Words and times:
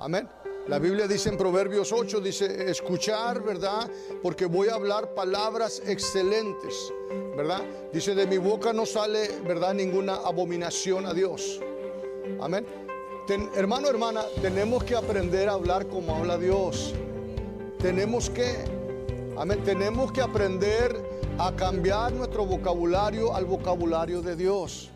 Amén. 0.00 0.26
La 0.66 0.78
Biblia 0.78 1.06
dice 1.06 1.28
en 1.28 1.36
Proverbios 1.36 1.92
8, 1.92 2.20
dice, 2.20 2.70
escuchar, 2.70 3.42
¿verdad? 3.42 3.90
Porque 4.22 4.46
voy 4.46 4.68
a 4.68 4.74
hablar 4.74 5.14
palabras 5.14 5.82
excelentes, 5.86 6.90
¿verdad? 7.36 7.60
Dice, 7.92 8.14
de 8.14 8.26
mi 8.26 8.38
boca 8.38 8.72
no 8.72 8.86
sale, 8.86 9.28
¿verdad? 9.46 9.74
Ninguna 9.74 10.14
abominación 10.14 11.04
a 11.04 11.12
Dios. 11.12 11.60
Amén. 12.40 12.66
hermano, 13.54 13.88
hermana, 13.88 14.22
tenemos 14.40 14.84
que 14.84 14.96
aprender 14.96 15.50
a 15.50 15.52
hablar 15.52 15.86
como 15.86 16.16
habla 16.16 16.38
Dios. 16.38 16.94
Tenemos 17.78 18.30
que, 18.30 18.64
amén, 19.36 19.62
tenemos 19.64 20.12
que 20.12 20.22
aprender 20.22 20.96
a 21.38 21.54
cambiar 21.54 22.12
nuestro 22.12 22.46
vocabulario 22.46 23.34
al 23.34 23.44
vocabulario 23.44 24.22
de 24.22 24.34
Dios. 24.34 24.90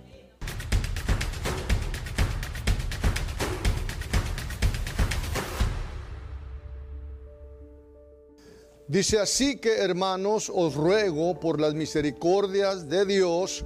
Dice 8.87 9.19
así 9.19 9.57
que 9.57 9.79
hermanos, 9.79 10.53
os 10.55 10.75
ruego 10.75 11.41
por 11.41 11.59
las 11.59 11.73
misericordias 11.73 12.87
de 12.87 13.07
Dios 13.07 13.65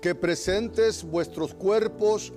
que 0.00 0.14
presentes 0.14 1.02
vuestros 1.02 1.54
cuerpos 1.54 2.32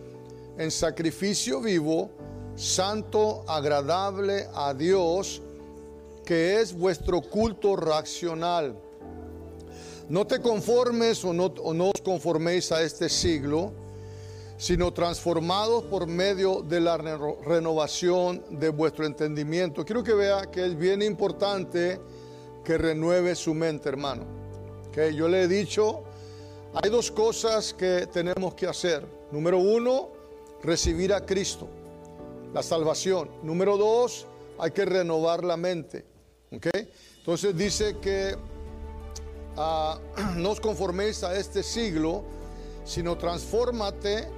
en 0.58 0.72
sacrificio 0.72 1.61
vivo, 1.61 2.09
santo, 2.55 3.44
agradable 3.48 4.48
a 4.55 4.73
Dios, 4.73 5.44
que 6.25 6.59
es 6.59 6.73
vuestro 6.73 7.22
culto 7.22 7.75
racional. 7.75 8.75
No 10.09 10.25
te 10.25 10.41
conformes 10.41 11.23
o 11.23 11.34
no, 11.34 11.53
os 11.53 12.02
conforméis 12.02 12.72
a 12.72 12.81
este 12.81 13.09
siglo, 13.09 13.73
sino 14.57 14.91
transformados 14.91 15.84
por 15.84 16.07
medio 16.07 16.63
de 16.63 16.81
la 16.81 16.97
renovación 16.97 18.43
de 18.49 18.70
vuestro 18.70 19.05
entendimiento. 19.05 19.85
Quiero 19.85 20.03
que 20.03 20.13
vea 20.13 20.49
que 20.52 20.66
es 20.66 20.77
bien 20.77 21.03
importante 21.03 22.02
que 22.64 22.77
renueve 22.77 23.36
su 23.36 23.53
mente, 23.53 23.88
hermano. 23.88 24.23
Que 24.91 25.14
yo 25.14 25.27
le 25.27 25.44
he 25.44 25.47
dicho, 25.47 26.03
hay 26.73 26.89
dos 26.89 27.11
cosas 27.11 27.73
que 27.73 28.08
tenemos 28.08 28.55
que 28.55 28.66
hacer. 28.66 29.05
Número 29.31 29.59
uno, 29.59 30.09
recibir 30.64 31.14
a 31.14 31.23
Cristo, 31.23 31.67
la 32.52 32.64
salvación. 32.64 33.30
Número 33.44 33.77
dos, 33.77 34.25
hay 34.58 34.71
que 34.71 34.86
renovar 34.86 35.44
la 35.44 35.55
mente. 35.55 36.03
Entonces 36.49 37.55
dice 37.55 37.97
que 38.02 38.36
uh, 39.55 40.36
no 40.36 40.49
os 40.49 40.59
conforméis 40.59 41.23
a 41.23 41.38
este 41.38 41.61
siglo, 41.61 42.23
sino 42.86 43.17
transfórmate 43.17 44.36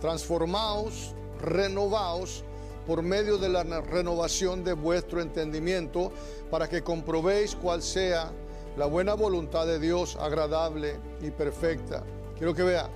transformaos, 0.00 1.14
renovaos 1.40 2.44
por 2.86 3.02
medio 3.02 3.38
de 3.38 3.48
la 3.48 3.62
renovación 3.62 4.64
de 4.64 4.72
vuestro 4.72 5.20
entendimiento, 5.20 6.10
para 6.50 6.68
que 6.68 6.82
comprobéis 6.82 7.54
cuál 7.54 7.82
sea 7.82 8.32
la 8.76 8.86
buena 8.86 9.14
voluntad 9.14 9.66
de 9.66 9.78
Dios, 9.78 10.16
agradable 10.16 10.96
y 11.20 11.30
perfecta. 11.30 12.02
Quiero 12.36 12.54
que 12.54 12.62
vea, 12.62 12.88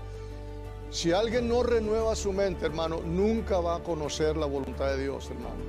si 0.90 1.12
alguien 1.12 1.48
no 1.48 1.62
renueva 1.62 2.16
su 2.16 2.32
mente, 2.32 2.66
hermano, 2.66 3.00
nunca 3.04 3.60
va 3.60 3.76
a 3.76 3.82
conocer 3.82 4.36
la 4.36 4.46
voluntad 4.46 4.86
de 4.86 5.02
Dios, 5.02 5.28
hermano. 5.30 5.62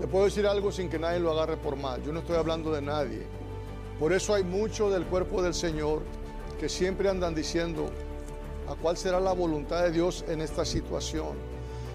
Le 0.00 0.06
puedo 0.06 0.24
decir 0.24 0.46
algo 0.46 0.72
sin 0.72 0.88
que 0.88 0.98
nadie 0.98 1.20
lo 1.20 1.32
agarre 1.32 1.56
por 1.56 1.76
mal. 1.76 2.02
Yo 2.02 2.12
no 2.12 2.20
estoy 2.20 2.36
hablando 2.36 2.72
de 2.72 2.82
nadie. 2.82 3.26
Por 3.98 4.12
eso 4.12 4.34
hay 4.34 4.42
mucho 4.42 4.90
del 4.90 5.04
cuerpo 5.06 5.42
del 5.42 5.54
Señor 5.54 6.02
que 6.58 6.68
siempre 6.68 7.08
andan 7.08 7.34
diciendo, 7.34 7.90
a 8.68 8.74
cuál 8.74 8.96
será 8.96 9.20
la 9.20 9.32
voluntad 9.32 9.82
de 9.82 9.90
Dios 9.90 10.24
en 10.28 10.40
esta 10.40 10.64
situación, 10.64 11.36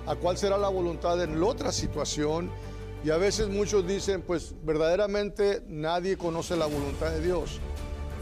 a 0.06 0.16
cuál 0.16 0.38
será 0.38 0.58
la 0.58 0.70
voluntad 0.70 1.22
en 1.23 1.39
la 1.39 1.48
otra 1.48 1.72
situación. 1.72 2.50
Y 3.03 3.11
a 3.11 3.17
veces 3.17 3.48
muchos 3.48 3.88
dicen, 3.88 4.22
pues 4.22 4.53
verdaderamente 4.64 5.64
nadie 5.67 6.17
conoce 6.17 6.58
la 6.58 6.66
voluntad 6.66 7.11
de 7.11 7.22
Dios. 7.22 7.59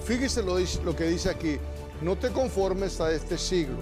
Fíjese 0.06 0.44
lo, 0.44 0.58
lo 0.84 0.96
que 0.96 1.06
dice 1.06 1.30
aquí, 1.30 1.58
no 2.02 2.16
te 2.16 2.30
conformes 2.30 3.02
a 3.02 3.12
este 3.12 3.40
siglo, 3.40 3.78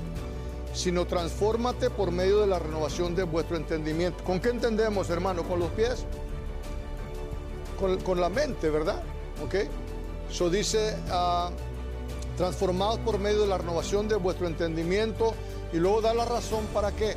sino 0.74 1.06
transfórmate 1.06 1.90
por 1.90 2.12
medio 2.12 2.40
de 2.40 2.48
la 2.48 2.60
renovación 2.60 3.14
de 3.14 3.24
vuestro 3.24 3.58
entendimiento. 3.58 4.24
¿Con 4.24 4.40
qué 4.40 4.50
entendemos, 4.50 5.10
hermano? 5.10 5.44
¿Con 5.44 5.60
los 5.60 5.70
pies? 5.72 6.06
Con, 7.78 8.22
la 8.22 8.30
mente, 8.30 8.70
¿verdad? 8.70 9.04
¿Ok? 9.44 9.56
Eso 10.30 10.50
dice... 10.50 10.96
Uh, 11.10 11.52
transformados 12.38 13.00
por 13.00 13.20
medio 13.20 13.42
de 13.42 13.48
la 13.48 13.58
renovación 13.58 14.08
de 14.08 14.16
vuestro 14.16 14.48
entendimiento 14.48 15.34
y 15.74 15.78
luego 15.78 16.02
da 16.02 16.14
la 16.14 16.26
razón 16.26 16.66
para 16.74 16.92
qué. 16.92 17.16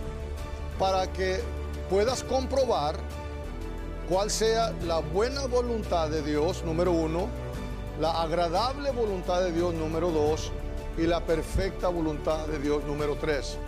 Para 0.79 1.13
que 1.13 1.41
puedas 1.91 2.23
comprobar 2.23 2.97
cuál 4.09 4.31
sea 4.31 4.73
la 4.87 5.01
buena 5.01 5.47
voluntad 5.47 6.09
de 6.09 6.23
Dios, 6.23 6.63
número 6.65 6.93
uno, 6.93 7.29
la 8.01 8.23
agradable 8.23 8.91
voluntad 8.93 9.43
de 9.43 9.53
Dios, 9.53 9.75
número 9.75 10.11
dos, 10.11 10.53
y 10.97 11.03
la 11.03 11.25
perfecta 11.25 11.89
voluntad 11.89 12.47
de 12.47 12.59
Dios, 12.59 12.85
número 12.85 13.17
tres. 13.17 13.59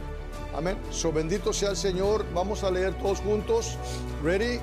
Amén. 0.55 0.77
So 0.91 1.13
bendito 1.13 1.53
sea 1.53 1.71
el 1.71 1.77
Señor. 1.77 2.25
Vamos 2.35 2.65
a 2.65 2.71
leer 2.71 2.95
todos 2.95 3.21
juntos. 3.21 3.77
Ready? 4.23 4.59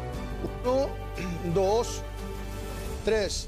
Uno, 0.64 0.90
dos, 1.53 2.02
tres. 3.06 3.47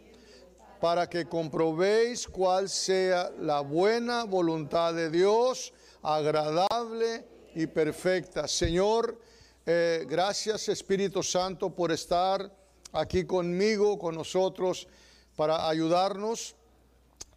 para 0.81 1.07
que 1.07 1.25
comprobéis 1.25 2.27
cuál 2.27 2.67
sea 2.67 3.31
la 3.39 3.61
buena 3.61 4.23
voluntad 4.23 4.95
de 4.95 5.11
Dios, 5.11 5.71
agradable 6.01 7.23
y 7.53 7.67
perfecta. 7.67 8.47
Señor, 8.47 9.21
eh, 9.63 10.07
gracias 10.09 10.69
Espíritu 10.69 11.21
Santo 11.21 11.69
por 11.69 11.91
estar 11.91 12.51
aquí 12.91 13.25
conmigo, 13.25 13.99
con 13.99 14.15
nosotros, 14.15 14.87
para 15.35 15.69
ayudarnos 15.69 16.55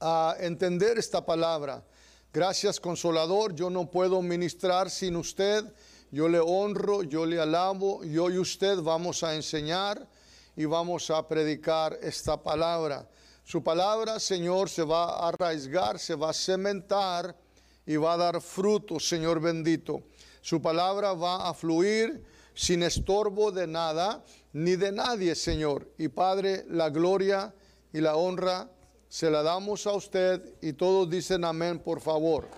a 0.01 0.37
entender 0.41 0.97
esta 0.99 1.27
palabra. 1.27 1.85
Gracias 2.33 2.81
Consolador, 2.81 3.55
yo 3.55 3.69
no 3.69 3.91
puedo 3.91 4.23
ministrar 4.23 4.89
sin 4.89 5.17
usted. 5.17 5.65
Yo 6.11 6.29
le 6.29 6.41
honro, 6.41 7.03
yo 7.03 7.27
le 7.27 7.39
alabo, 7.39 8.05
yo 8.05 8.31
y 8.31 8.39
usted 8.39 8.79
vamos 8.79 9.23
a 9.23 9.35
enseñar 9.35 10.09
y 10.57 10.65
vamos 10.65 11.11
a 11.11 11.29
predicar 11.29 11.99
esta 12.01 12.43
palabra. 12.43 13.07
Su 13.45 13.63
palabra, 13.63 14.19
Señor, 14.19 14.71
se 14.71 14.83
va 14.83 15.05
a 15.05 15.29
arraigar, 15.29 15.99
se 15.99 16.15
va 16.15 16.31
a 16.31 16.33
cementar 16.33 17.37
y 17.85 17.97
va 17.97 18.15
a 18.15 18.17
dar 18.17 18.41
fruto, 18.41 18.99
Señor 18.99 19.39
bendito. 19.39 20.03
Su 20.41 20.63
palabra 20.63 21.13
va 21.13 21.49
a 21.49 21.55
fluir 21.55 22.25
sin 22.55 22.83
estorbo 22.83 23.53
de 23.53 23.67
nada 23.67 24.25
ni 24.55 24.77
de 24.77 24.93
nadie, 24.93 25.35
Señor. 25.35 25.87
Y 25.99 26.09
Padre, 26.09 26.65
la 26.71 26.89
gloria 26.89 27.55
y 27.93 28.01
la 28.01 28.17
honra 28.17 28.71
se 29.09 29.31
la 29.31 29.43
damos 29.43 29.87
a 29.87 29.93
usted 29.93 30.55
y 30.63 30.73
todos 30.73 31.11
dicen 31.11 31.45
amén, 31.45 31.79
por 31.79 32.01
favor. 32.01 32.49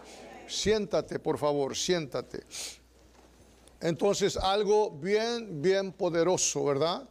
Siéntate, 0.46 1.18
por 1.18 1.36
favor, 1.36 1.76
siéntate. 1.76 2.44
Entonces, 3.80 4.36
algo 4.36 4.90
bien, 4.90 5.60
bien 5.60 5.92
poderoso, 5.92 6.64
¿verdad? 6.64 7.08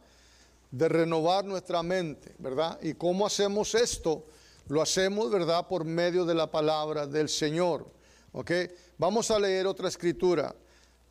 De 0.70 0.88
renovar 0.88 1.44
nuestra 1.44 1.82
mente, 1.82 2.34
¿verdad? 2.38 2.78
¿Y 2.82 2.94
cómo 2.94 3.26
hacemos 3.26 3.74
esto? 3.74 4.26
Lo 4.68 4.82
hacemos, 4.82 5.30
¿verdad? 5.30 5.66
Por 5.68 5.84
medio 5.84 6.24
de 6.24 6.34
la 6.34 6.50
palabra 6.50 7.06
del 7.06 7.28
Señor. 7.28 7.86
¿Ok? 8.32 8.50
Vamos 8.98 9.30
a 9.30 9.38
leer 9.38 9.66
otra 9.66 9.88
escritura, 9.88 10.54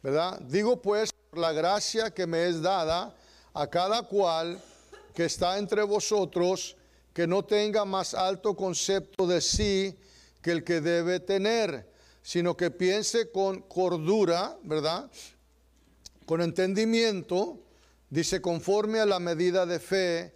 ¿verdad? 0.04 0.40
Digo 0.42 0.82
pues, 0.82 1.12
por 1.12 1.40
la 1.40 1.54
gracia 1.54 2.12
que 2.12 2.28
me 2.28 2.48
es 2.48 2.62
dada 2.62 3.16
a 3.54 3.68
cada 3.68 4.04
cual 4.04 4.62
que 5.14 5.26
está 5.26 5.58
entre 5.58 5.84
vosotros, 5.84 6.76
que 7.14 7.26
no 7.26 7.46
tenga 7.46 7.86
más 7.86 8.14
alto 8.14 8.56
concepto 8.56 9.26
de 9.26 9.40
sí 9.40 9.98
que 10.42 10.52
el 10.52 10.64
que 10.64 10.82
debe 10.82 11.20
tener, 11.22 11.90
sino 12.22 12.58
que 12.58 12.70
piense 12.70 13.32
con 13.32 13.62
cordura, 13.62 14.58
¿verdad? 14.64 15.10
Con 16.26 16.42
entendimiento 16.42 17.60
Dice, 18.10 18.42
conforme 18.42 19.00
a 19.00 19.06
la 19.06 19.20
medida 19.20 19.66
de 19.66 19.80
fe 19.80 20.36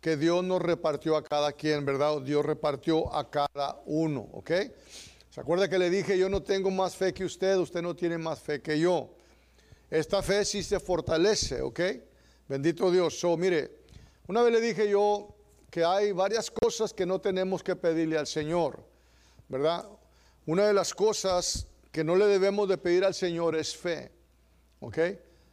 que 0.00 0.16
Dios 0.16 0.44
nos 0.44 0.62
repartió 0.62 1.16
a 1.16 1.24
cada 1.24 1.52
quien, 1.52 1.84
¿verdad? 1.84 2.20
Dios 2.20 2.44
repartió 2.44 3.12
a 3.14 3.30
cada 3.30 3.80
uno, 3.86 4.28
¿ok? 4.32 4.50
¿Se 5.30 5.40
acuerda 5.40 5.68
que 5.68 5.78
le 5.78 5.90
dije, 5.90 6.16
yo 6.16 6.28
no 6.28 6.42
tengo 6.42 6.70
más 6.70 6.96
fe 6.96 7.12
que 7.12 7.24
usted, 7.24 7.56
usted 7.56 7.82
no 7.82 7.96
tiene 7.96 8.16
más 8.16 8.40
fe 8.40 8.60
que 8.62 8.78
yo? 8.78 9.10
Esta 9.90 10.22
fe 10.22 10.44
sí 10.44 10.62
se 10.62 10.80
fortalece, 10.80 11.60
¿ok? 11.60 11.80
Bendito 12.48 12.90
Dios. 12.90 13.18
So, 13.18 13.36
mire, 13.36 13.70
Una 14.28 14.42
vez 14.42 14.52
le 14.52 14.60
dije 14.60 14.88
yo 14.88 15.34
que 15.70 15.84
hay 15.84 16.10
varias 16.10 16.50
cosas 16.50 16.92
que 16.92 17.06
no 17.06 17.20
tenemos 17.20 17.62
que 17.62 17.76
pedirle 17.76 18.18
al 18.18 18.26
Señor, 18.26 18.82
¿verdad? 19.48 19.88
Una 20.46 20.66
de 20.66 20.72
las 20.72 20.92
cosas 20.94 21.66
que 21.92 22.02
no 22.02 22.16
le 22.16 22.26
debemos 22.26 22.68
de 22.68 22.76
pedir 22.76 23.04
al 23.04 23.14
Señor 23.14 23.54
es 23.54 23.76
fe, 23.76 24.10
¿ok? 24.80 24.98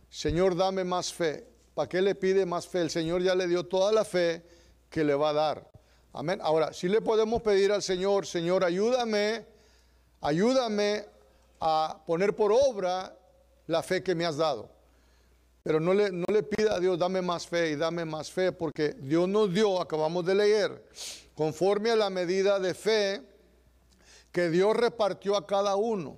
Señor, 0.09 0.55
dame 0.55 0.83
más 0.83 1.13
fe. 1.13 1.52
¿Para 1.73 1.89
qué 1.89 2.01
le 2.01 2.15
pide 2.15 2.45
más 2.45 2.67
fe? 2.67 2.81
El 2.81 2.89
Señor 2.89 3.21
ya 3.21 3.33
le 3.33 3.47
dio 3.47 3.65
toda 3.65 3.91
la 3.91 4.05
fe 4.05 4.43
que 4.89 5.03
le 5.03 5.15
va 5.15 5.29
a 5.29 5.33
dar. 5.33 5.71
Amén. 6.13 6.39
Ahora, 6.43 6.71
si 6.73 6.87
le 6.87 7.01
podemos 7.01 7.41
pedir 7.41 7.71
al 7.71 7.81
Señor, 7.81 8.27
Señor, 8.27 8.63
ayúdame, 8.63 9.45
ayúdame 10.21 11.05
a 11.59 11.99
poner 12.05 12.35
por 12.35 12.51
obra 12.51 13.17
la 13.65 13.81
fe 13.81 14.03
que 14.03 14.13
me 14.13 14.25
has 14.25 14.37
dado. 14.37 14.69
Pero 15.63 15.79
no 15.79 15.93
le, 15.93 16.11
no 16.11 16.25
le 16.27 16.43
pida 16.43 16.75
a 16.75 16.79
Dios, 16.79 16.99
dame 16.99 17.21
más 17.21 17.47
fe 17.47 17.71
y 17.71 17.75
dame 17.75 18.05
más 18.05 18.29
fe, 18.29 18.51
porque 18.51 18.89
Dios 18.99 19.27
nos 19.27 19.51
dio, 19.51 19.81
acabamos 19.81 20.25
de 20.25 20.35
leer, 20.35 20.83
conforme 21.33 21.89
a 21.89 21.95
la 21.95 22.09
medida 22.09 22.59
de 22.59 22.73
fe 22.73 23.23
que 24.31 24.49
Dios 24.49 24.75
repartió 24.75 25.35
a 25.37 25.47
cada 25.47 25.75
uno, 25.75 26.17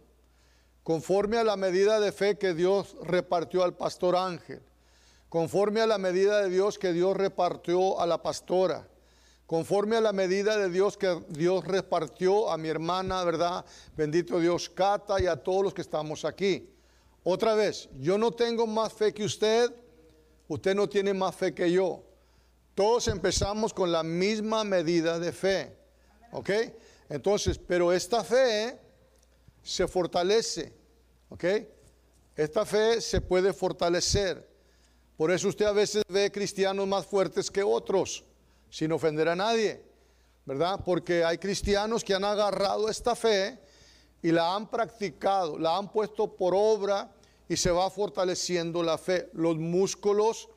conforme 0.84 1.38
a 1.38 1.44
la 1.44 1.56
medida 1.56 2.00
de 2.00 2.12
fe 2.12 2.38
que 2.38 2.54
Dios 2.54 2.98
repartió 3.04 3.63
al 3.63 3.75
pastor 3.75 4.16
Ángel, 4.16 4.62
conforme 5.36 5.82
a 5.82 5.86
la 5.86 5.98
medida 5.98 6.44
de 6.44 6.50
Dios 6.50 6.80
que 6.80 6.94
Dios 6.94 7.18
repartió 7.18 8.00
a 8.00 8.06
la 8.06 8.24
pastora, 8.24 8.88
conforme 9.46 9.98
a 9.98 10.00
la 10.00 10.14
medida 10.14 10.56
de 10.56 10.70
Dios 10.70 10.96
que 10.96 11.26
Dios 11.28 11.66
repartió 11.66 12.50
a 12.50 12.58
mi 12.58 12.70
hermana, 12.70 13.22
¿verdad? 13.26 13.66
Bendito 13.98 14.40
Dios, 14.40 14.70
Cata 14.70 15.22
y 15.22 15.28
a 15.28 15.36
todos 15.36 15.62
los 15.62 15.74
que 15.74 15.82
estamos 15.82 16.24
aquí. 16.24 16.70
Otra 17.22 17.54
vez, 17.54 17.90
yo 18.00 18.18
no 18.18 18.32
tengo 18.32 18.66
más 18.66 18.94
fe 18.94 19.14
que 19.14 19.26
usted, 19.26 19.76
usted 20.48 20.74
no 20.74 20.88
tiene 20.88 21.14
más 21.14 21.36
fe 21.36 21.54
que 21.54 21.70
yo. 21.70 22.02
Todos 22.74 23.10
empezamos 23.10 23.74
con 23.74 23.92
la 23.92 24.04
misma 24.04 24.64
medida 24.64 25.20
de 25.20 25.34
fe. 25.34 25.78
¿Ok? 26.32 26.50
Entonces, 27.10 27.58
pero 27.58 27.92
esta 27.92 28.24
fe 28.24 28.80
se 29.62 29.86
fortalece. 29.86 30.72
¿Ok? 31.28 31.44
Esta 32.38 32.66
fe 32.66 33.02
se 33.02 33.20
puede 33.20 33.52
fortalecer. 33.52 34.55
Por 35.18 35.32
eso 35.32 35.48
usted 35.48 35.66
a 35.66 35.72
veces 35.72 36.04
ve 36.10 36.32
cristianos 36.32 36.88
más 36.88 37.06
fuertes 37.06 37.50
que 37.50 37.64
otros, 37.64 38.24
sin 38.70 38.92
ofender 38.92 39.30
a 39.30 39.36
nadie. 39.36 39.82
¿Verdad? 40.46 40.80
Porque 40.86 41.24
hay 41.24 41.40
cristianos 41.40 42.04
que 42.04 42.14
han 42.14 42.24
agarrado 42.24 42.88
esta 42.88 43.16
fe 43.16 43.58
y 44.22 44.32
la 44.32 44.56
han 44.56 44.70
practicado, 44.70 45.58
la 45.58 45.76
han 45.76 45.92
puesto 45.92 46.28
por 46.28 46.54
obra 46.56 47.12
y 47.50 47.58
se 47.58 47.72
va 47.72 47.90
fortaleciendo 47.90 48.84
la 48.84 48.98
fe. 48.98 49.30
Los 49.34 49.58
músculos 49.58 50.50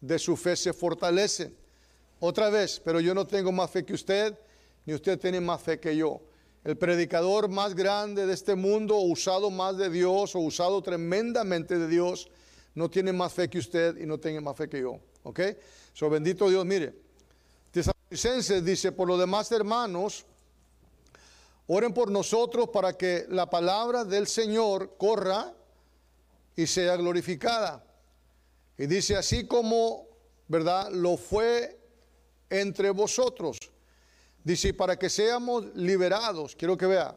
de 0.00 0.18
su 0.18 0.36
fe 0.36 0.56
se 0.56 0.72
fortalecen. 0.72 1.56
Otra 2.18 2.50
vez, 2.50 2.80
pero 2.84 3.00
yo 3.00 3.14
no 3.14 3.26
tengo 3.26 3.52
más 3.52 3.70
fe 3.70 3.84
que 3.84 3.94
usted, 3.94 4.36
ni 4.84 4.94
usted 4.94 5.18
tiene 5.18 5.40
más 5.40 5.62
fe 5.62 5.78
que 5.78 5.96
yo. 5.96 6.20
El 6.64 6.76
predicador 6.76 7.48
más 7.48 7.74
grande 7.74 8.26
de 8.26 8.34
este 8.34 8.54
mundo, 8.54 8.96
usado 8.96 9.50
más 9.50 9.76
de 9.76 9.90
Dios, 9.90 10.34
o 10.34 10.40
usado 10.40 10.82
tremendamente 10.82 11.78
de 11.78 11.88
Dios, 11.88 12.28
no 12.80 12.88
tiene 12.88 13.12
más 13.12 13.34
fe 13.34 13.50
que 13.50 13.58
usted 13.58 13.98
y 13.98 14.06
no 14.06 14.18
tiene 14.18 14.40
más 14.40 14.56
fe 14.56 14.66
que 14.66 14.80
yo. 14.80 14.98
¿Ok? 15.22 15.40
So, 15.92 16.08
bendito 16.08 16.48
Dios, 16.48 16.64
mire. 16.64 16.94
Tesalonicenses 17.70 18.64
dice, 18.64 18.90
por 18.90 19.06
lo 19.06 19.18
demás, 19.18 19.52
hermanos, 19.52 20.24
Oren 21.72 21.94
por 21.94 22.10
nosotros 22.10 22.70
para 22.70 22.94
que 22.94 23.26
la 23.28 23.48
palabra 23.48 24.04
del 24.04 24.26
Señor 24.26 24.96
corra 24.98 25.54
y 26.56 26.66
sea 26.66 26.96
glorificada. 26.96 27.84
Y 28.76 28.86
dice, 28.86 29.14
así 29.14 29.46
como, 29.46 30.08
¿verdad? 30.48 30.90
Lo 30.90 31.16
fue 31.16 31.78
entre 32.48 32.90
vosotros. 32.90 33.56
Dice, 34.42 34.74
para 34.74 34.98
que 34.98 35.08
seamos 35.08 35.66
liberados, 35.76 36.56
quiero 36.56 36.76
que 36.76 36.86
vea, 36.86 37.16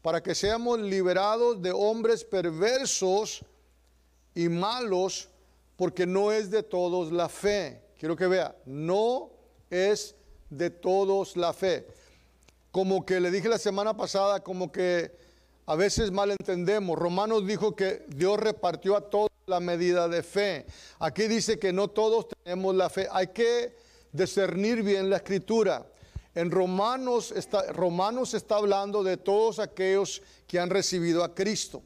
para 0.00 0.22
que 0.22 0.34
seamos 0.34 0.78
liberados 0.80 1.60
de 1.60 1.70
hombres 1.70 2.24
perversos 2.24 3.44
y 4.34 4.48
malos, 4.48 5.28
porque 5.76 6.06
no 6.06 6.32
es 6.32 6.50
de 6.50 6.62
todos 6.62 7.12
la 7.12 7.28
fe. 7.28 7.82
Quiero 7.98 8.16
que 8.16 8.26
vea, 8.26 8.56
no 8.64 9.30
es 9.70 10.14
de 10.48 10.70
todos 10.70 11.36
la 11.36 11.52
fe 11.52 11.86
como 12.70 13.04
que 13.04 13.20
le 13.20 13.30
dije 13.30 13.48
la 13.48 13.58
semana 13.58 13.96
pasada, 13.96 14.40
como 14.40 14.70
que 14.70 15.12
a 15.66 15.74
veces 15.74 16.10
mal 16.10 16.30
entendemos. 16.30 16.98
Romanos 16.98 17.46
dijo 17.46 17.74
que 17.74 18.04
Dios 18.08 18.38
repartió 18.38 18.96
a 18.96 19.10
todos 19.10 19.30
la 19.46 19.60
medida 19.60 20.08
de 20.08 20.22
fe. 20.22 20.66
Aquí 20.98 21.26
dice 21.26 21.58
que 21.58 21.72
no 21.72 21.88
todos 21.88 22.26
tenemos 22.28 22.74
la 22.74 22.88
fe. 22.88 23.08
Hay 23.10 23.28
que 23.28 23.74
discernir 24.12 24.82
bien 24.82 25.10
la 25.10 25.16
escritura. 25.16 25.86
En 26.34 26.50
Romanos 26.50 27.32
está, 27.32 27.72
Romanos 27.72 28.34
está 28.34 28.56
hablando 28.56 29.02
de 29.02 29.16
todos 29.16 29.58
aquellos 29.58 30.22
que 30.46 30.60
han 30.60 30.70
recibido 30.70 31.24
a 31.24 31.34
Cristo. 31.34 31.82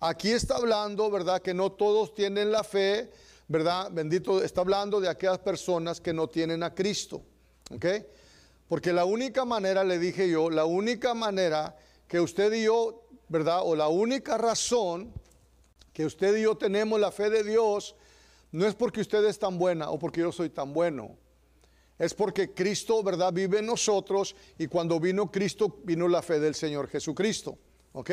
Aquí 0.00 0.30
está 0.30 0.56
hablando, 0.56 1.10
¿verdad? 1.10 1.40
Que 1.40 1.54
no 1.54 1.72
todos 1.72 2.14
tienen 2.14 2.52
la 2.52 2.62
fe, 2.62 3.10
¿verdad? 3.48 3.90
Bendito, 3.90 4.42
está 4.42 4.60
hablando 4.60 5.00
de 5.00 5.08
aquellas 5.08 5.38
personas 5.38 6.00
que 6.00 6.12
no 6.12 6.28
tienen 6.28 6.62
a 6.62 6.74
Cristo. 6.74 7.22
¿Ok? 7.70 7.86
Porque 8.68 8.92
la 8.92 9.04
única 9.04 9.44
manera, 9.44 9.84
le 9.84 9.98
dije 9.98 10.28
yo, 10.28 10.50
la 10.50 10.64
única 10.64 11.14
manera 11.14 11.76
que 12.08 12.20
usted 12.20 12.52
y 12.52 12.64
yo, 12.64 13.04
¿verdad? 13.28 13.60
O 13.62 13.74
la 13.74 13.88
única 13.88 14.36
razón 14.36 15.12
que 15.92 16.04
usted 16.04 16.36
y 16.36 16.42
yo 16.42 16.56
tenemos 16.56 17.00
la 17.00 17.10
fe 17.10 17.30
de 17.30 17.42
Dios, 17.42 17.96
no 18.52 18.66
es 18.66 18.74
porque 18.74 19.00
usted 19.00 19.24
es 19.24 19.38
tan 19.38 19.58
buena 19.58 19.90
o 19.90 19.98
porque 19.98 20.20
yo 20.20 20.30
soy 20.30 20.50
tan 20.50 20.72
bueno. 20.72 21.16
Es 21.98 22.12
porque 22.12 22.52
Cristo, 22.52 23.02
¿verdad? 23.02 23.32
Vive 23.32 23.60
en 23.60 23.66
nosotros 23.66 24.36
y 24.58 24.66
cuando 24.66 25.00
vino 25.00 25.30
Cristo, 25.30 25.78
vino 25.84 26.06
la 26.06 26.20
fe 26.20 26.38
del 26.38 26.54
Señor 26.54 26.88
Jesucristo. 26.88 27.56
¿Ok? 27.92 28.10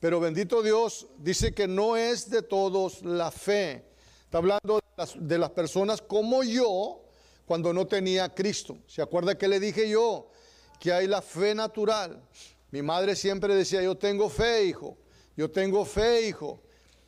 Pero 0.00 0.20
bendito 0.20 0.62
Dios, 0.62 1.08
dice 1.18 1.52
que 1.52 1.66
no 1.66 1.96
es 1.96 2.30
de 2.30 2.42
todos 2.42 3.02
la 3.02 3.30
fe. 3.30 3.84
Está 4.24 4.38
hablando 4.38 4.80
de 5.16 5.38
las, 5.38 5.50
personas 5.50 6.00
como 6.02 6.42
yo, 6.44 7.02
cuando 7.46 7.72
no 7.72 7.86
tenía 7.86 8.32
Cristo. 8.34 8.78
¿Se 8.86 9.02
acuerda 9.02 9.36
que 9.36 9.48
le 9.48 9.58
dije 9.58 9.88
yo? 9.88 10.30
Que 10.78 10.92
hay 10.92 11.06
la 11.06 11.22
fe 11.22 11.54
natural. 11.54 12.22
Mi 12.70 12.82
madre 12.82 13.16
siempre 13.16 13.54
decía, 13.54 13.82
yo 13.82 13.96
tengo 13.96 14.28
fe, 14.28 14.64
hijo. 14.64 14.96
Yo 15.36 15.50
tengo 15.50 15.84
fe, 15.84 16.28
hijo. 16.28 16.62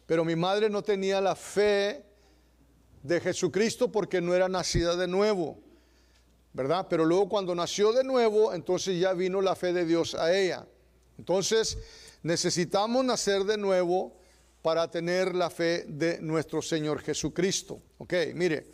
Pero 0.07 0.25
mi 0.25 0.35
madre 0.35 0.69
no 0.69 0.83
tenía 0.83 1.21
la 1.21 1.37
fe 1.37 2.05
de 3.03 3.21
Jesucristo 3.21 3.93
porque 3.93 4.21
no 4.21 4.35
era 4.35 4.49
nacida 4.49 4.97
de 4.97 5.07
nuevo. 5.07 5.59
¿Verdad? 6.53 6.87
Pero 6.91 7.05
luego 7.05 7.29
cuando 7.29 7.55
nació 7.55 7.93
de 7.93 8.03
nuevo, 8.03 8.53
entonces 8.53 8.99
ya 8.99 9.13
vino 9.13 9.41
la 9.41 9.55
fe 9.55 9.73
de 9.73 9.85
Dios 9.85 10.15
a 10.15 10.35
ella. 10.35 10.67
Entonces 11.17 11.79
necesitamos 12.23 13.05
nacer 13.05 13.45
de 13.45 13.57
nuevo 13.57 14.17
para 14.63 14.91
tener 14.91 15.35
la 15.35 15.51
fe 15.51 15.85
de 15.89 16.21
nuestro 16.21 16.61
Señor 16.63 17.01
Jesucristo. 17.01 17.81
Ok, 17.99 18.15
mire. 18.35 18.67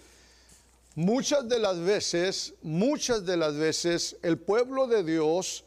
Muchas 0.97 1.47
de 1.47 1.59
las 1.59 1.79
veces, 1.79 2.55
muchas 2.62 3.26
de 3.26 3.37
las 3.37 3.55
veces 3.55 4.17
el 4.23 4.38
pueblo 4.38 4.87
de 4.87 5.05
Dios 5.05 5.62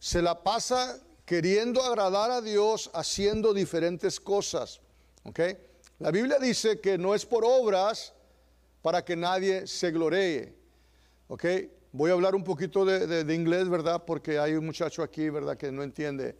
se 0.00 0.20
la 0.20 0.42
pasa 0.42 1.00
queriendo 1.24 1.80
agradar 1.80 2.32
a 2.32 2.40
Dios 2.40 2.90
haciendo 2.92 3.54
diferentes 3.54 4.18
cosas. 4.18 4.80
¿ok? 5.22 5.40
La 6.00 6.10
Biblia 6.10 6.38
dice 6.40 6.80
que 6.80 6.98
no 6.98 7.14
es 7.14 7.24
por 7.24 7.44
obras 7.44 8.12
para 8.82 9.04
que 9.04 9.14
nadie 9.14 9.66
se 9.68 9.92
gloree. 9.92 10.52
¿ok? 11.28 11.44
Voy 11.92 12.10
a 12.10 12.14
hablar 12.14 12.34
un 12.34 12.42
poquito 12.42 12.84
de, 12.84 13.32
inglés, 13.32 13.68
¿verdad? 13.68 14.02
Porque 14.04 14.40
hay 14.40 14.54
un 14.54 14.66
muchacho 14.66 15.04
aquí, 15.04 15.30
¿verdad? 15.30 15.56
Que 15.56 15.70
no 15.70 15.84
entiende, 15.84 16.36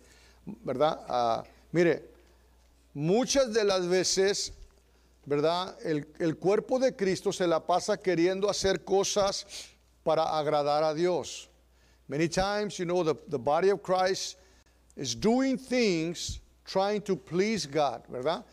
¿verdad? 0.47 1.01
Ah, 1.09 1.45
mire, 1.73 2.03
muchas 2.95 3.53
de 3.53 3.65
las 3.65 3.87
veces 3.87 4.53
¿verdad? 5.27 5.77
El, 5.83 6.37
cuerpo 6.37 6.79
de 6.79 6.95
Cristo 6.95 7.33
se 7.33 7.47
la 7.47 7.61
pasa 7.61 7.97
queriendo 7.97 8.51
hacer 8.51 8.85
cosas 8.85 9.47
para 10.03 10.39
agradar 10.39 10.85
a 10.85 10.93
Dios. 10.93 11.49
Many 12.09 12.29
times, 12.29 12.77
you 12.79 12.85
know, 12.85 13.03
the, 13.03 13.15
the 13.29 13.39
body 13.39 13.71
of 13.71 13.83
Christ 13.83 14.37
is 14.97 15.15
doing 15.15 15.57
things 15.57 16.41
trying 16.67 17.01
to 17.03 17.17
please 17.17 17.67
God, 17.67 18.03
¿verdad? 18.11 18.45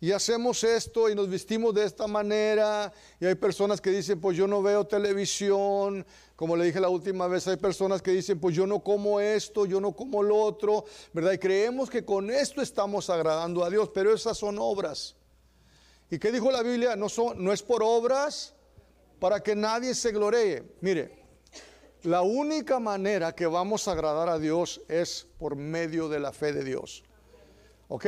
Y 0.00 0.12
hacemos 0.12 0.62
esto 0.62 1.10
y 1.10 1.14
nos 1.16 1.28
vestimos 1.28 1.74
de 1.74 1.84
esta 1.84 2.06
manera. 2.06 2.92
Y 3.18 3.26
hay 3.26 3.34
personas 3.34 3.80
que 3.80 3.90
dicen, 3.90 4.20
pues 4.20 4.36
yo 4.36 4.46
no 4.46 4.62
veo 4.62 4.86
televisión. 4.86 6.06
Como 6.36 6.56
le 6.56 6.66
dije 6.66 6.78
la 6.78 6.88
última 6.88 7.26
vez, 7.26 7.48
hay 7.48 7.56
personas 7.56 8.00
que 8.00 8.12
dicen, 8.12 8.38
pues 8.38 8.54
yo 8.54 8.64
no 8.64 8.78
como 8.80 9.18
esto, 9.18 9.66
yo 9.66 9.80
no 9.80 9.92
como 9.92 10.22
lo 10.22 10.36
otro, 10.36 10.84
¿verdad? 11.12 11.32
Y 11.32 11.38
creemos 11.38 11.90
que 11.90 12.04
con 12.04 12.30
esto 12.30 12.62
estamos 12.62 13.10
agradando 13.10 13.64
a 13.64 13.70
Dios, 13.70 13.90
pero 13.92 14.14
esas 14.14 14.38
son 14.38 14.56
obras. 14.60 15.16
¿Y 16.10 16.18
qué 16.18 16.30
dijo 16.30 16.52
la 16.52 16.62
Biblia? 16.62 16.94
No, 16.94 17.08
son, 17.08 17.42
no 17.42 17.52
es 17.52 17.62
por 17.62 17.82
obras 17.82 18.54
para 19.18 19.42
que 19.42 19.56
nadie 19.56 19.96
se 19.96 20.12
gloree. 20.12 20.76
Mire, 20.80 21.18
la 22.04 22.22
única 22.22 22.78
manera 22.78 23.34
que 23.34 23.46
vamos 23.46 23.88
a 23.88 23.92
agradar 23.92 24.28
a 24.28 24.38
Dios 24.38 24.80
es 24.86 25.26
por 25.38 25.56
medio 25.56 26.08
de 26.08 26.20
la 26.20 26.32
fe 26.32 26.52
de 26.52 26.62
Dios. 26.62 27.02
¿Ok? 27.88 28.06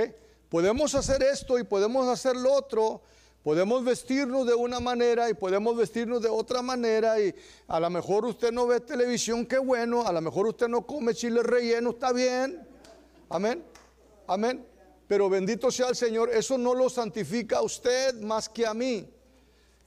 Podemos 0.51 0.95
hacer 0.95 1.23
esto 1.23 1.59
y 1.59 1.65
podemos 1.65 2.07
hacer 2.09 2.37
lo 2.37 2.53
otro 2.53 3.01
Podemos 3.43 3.83
vestirnos 3.83 4.47
de 4.47 4.55
una 4.55 4.81
manera 4.81 5.31
y 5.31 5.35
podemos 5.35 5.75
vestirnos 5.75 6.21
de 6.21 6.29
otra 6.29 6.61
manera 6.61 7.19
y 7.19 7.35
a 7.69 7.81
lo 7.81 7.89
mejor 7.89 8.27
usted 8.27 8.53
no 8.53 8.67
ve 8.67 8.81
televisión, 8.81 9.47
qué 9.47 9.59
bueno, 9.59 10.07
a 10.07 10.13
lo 10.13 10.21
mejor 10.21 10.47
usted 10.47 10.69
no 10.69 10.87
come 10.87 11.15
chile 11.15 11.43
relleno, 11.43 11.91
está 11.91 12.13
bien. 12.13 12.69
Amén. 13.31 13.65
Amén. 14.27 14.67
Pero 15.09 15.31
bendito 15.31 15.71
sea 15.71 15.89
el 15.89 15.97
Señor, 15.97 16.29
eso 16.29 16.59
no 16.59 16.75
lo 16.75 16.91
santifica 16.91 17.59
a 17.59 17.63
usted 17.63 18.21
más 18.21 18.47
que 18.47 18.67
a 18.67 18.75
mí. 18.75 19.09